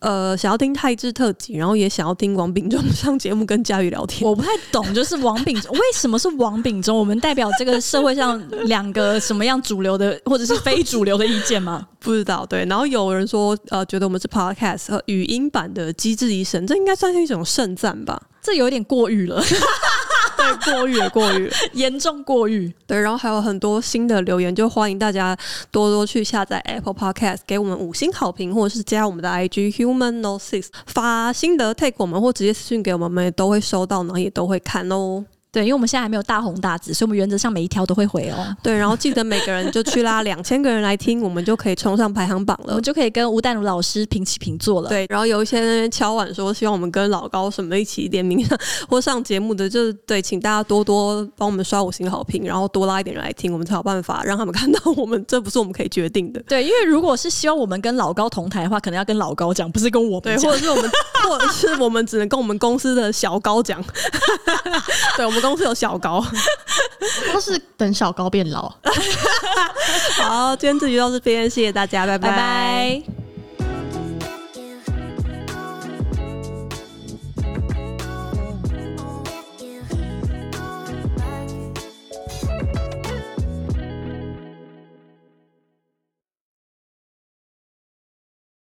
[0.00, 4.26] 呃想要听泰制特辑，然后也想要听王炳忠上节目跟佳宇聊天。
[4.26, 6.96] 我不太懂，就是王炳忠为什么是王炳忠？
[6.96, 8.85] 我们代表这个社会上两。
[8.86, 11.88] 两个什么样主流的或者是非主流的意见吗？
[11.98, 12.46] 不知道。
[12.46, 18.20] 对，然后有人说，呃，觉得我们是 podcast 和语音版的《机智医生》，这应该算是一种盛赞吧？
[18.40, 19.42] 这有点过誉了，
[20.38, 22.72] 对，过誉了，过誉， 严重过誉。
[22.86, 25.36] 对，然后还有很多新的留言，就欢迎大家
[25.72, 35.24] 多多去下载 Apple Podcast，给我们五星好评，或者是加我们的 IG Human No Six 发心得 take 我们，或直接私信给我们，我们也都会收到，然后也都会看哦。
[35.56, 38.54] 对，因为我们现在还没有大红大紫，所以我们原则上每一条都会回哦。
[38.62, 44.90] 对，然后记得每个人就去拉 两千个人来听，我们就可以冲上排行榜了，我们就可以跟吴淡如老师平起平坐了。
[44.90, 48.46] 对，然后有一些人敲碗说希望我们跟老高什么一起联名
[48.86, 56.42] 或上节目的，就是对，请大家多多帮我们刷五星好评，然后多拉一点人来听，我们才有办法让他们 看到我们，这不是我们可以决定的。
[56.46, 60.90] 对，因为如果是希望我们跟老高同台的话，可能要跟老高讲，不是跟我们对，或者是我们，
[61.26, 63.82] 或者是我们只能跟我们公司的小高讲。
[65.16, 66.24] 对，我们公司有小高。
[67.32, 68.72] 都是等小高变老。
[70.22, 72.30] 好，今天这集到这边，谢谢大家，拜拜。
[72.30, 73.25] 拜拜。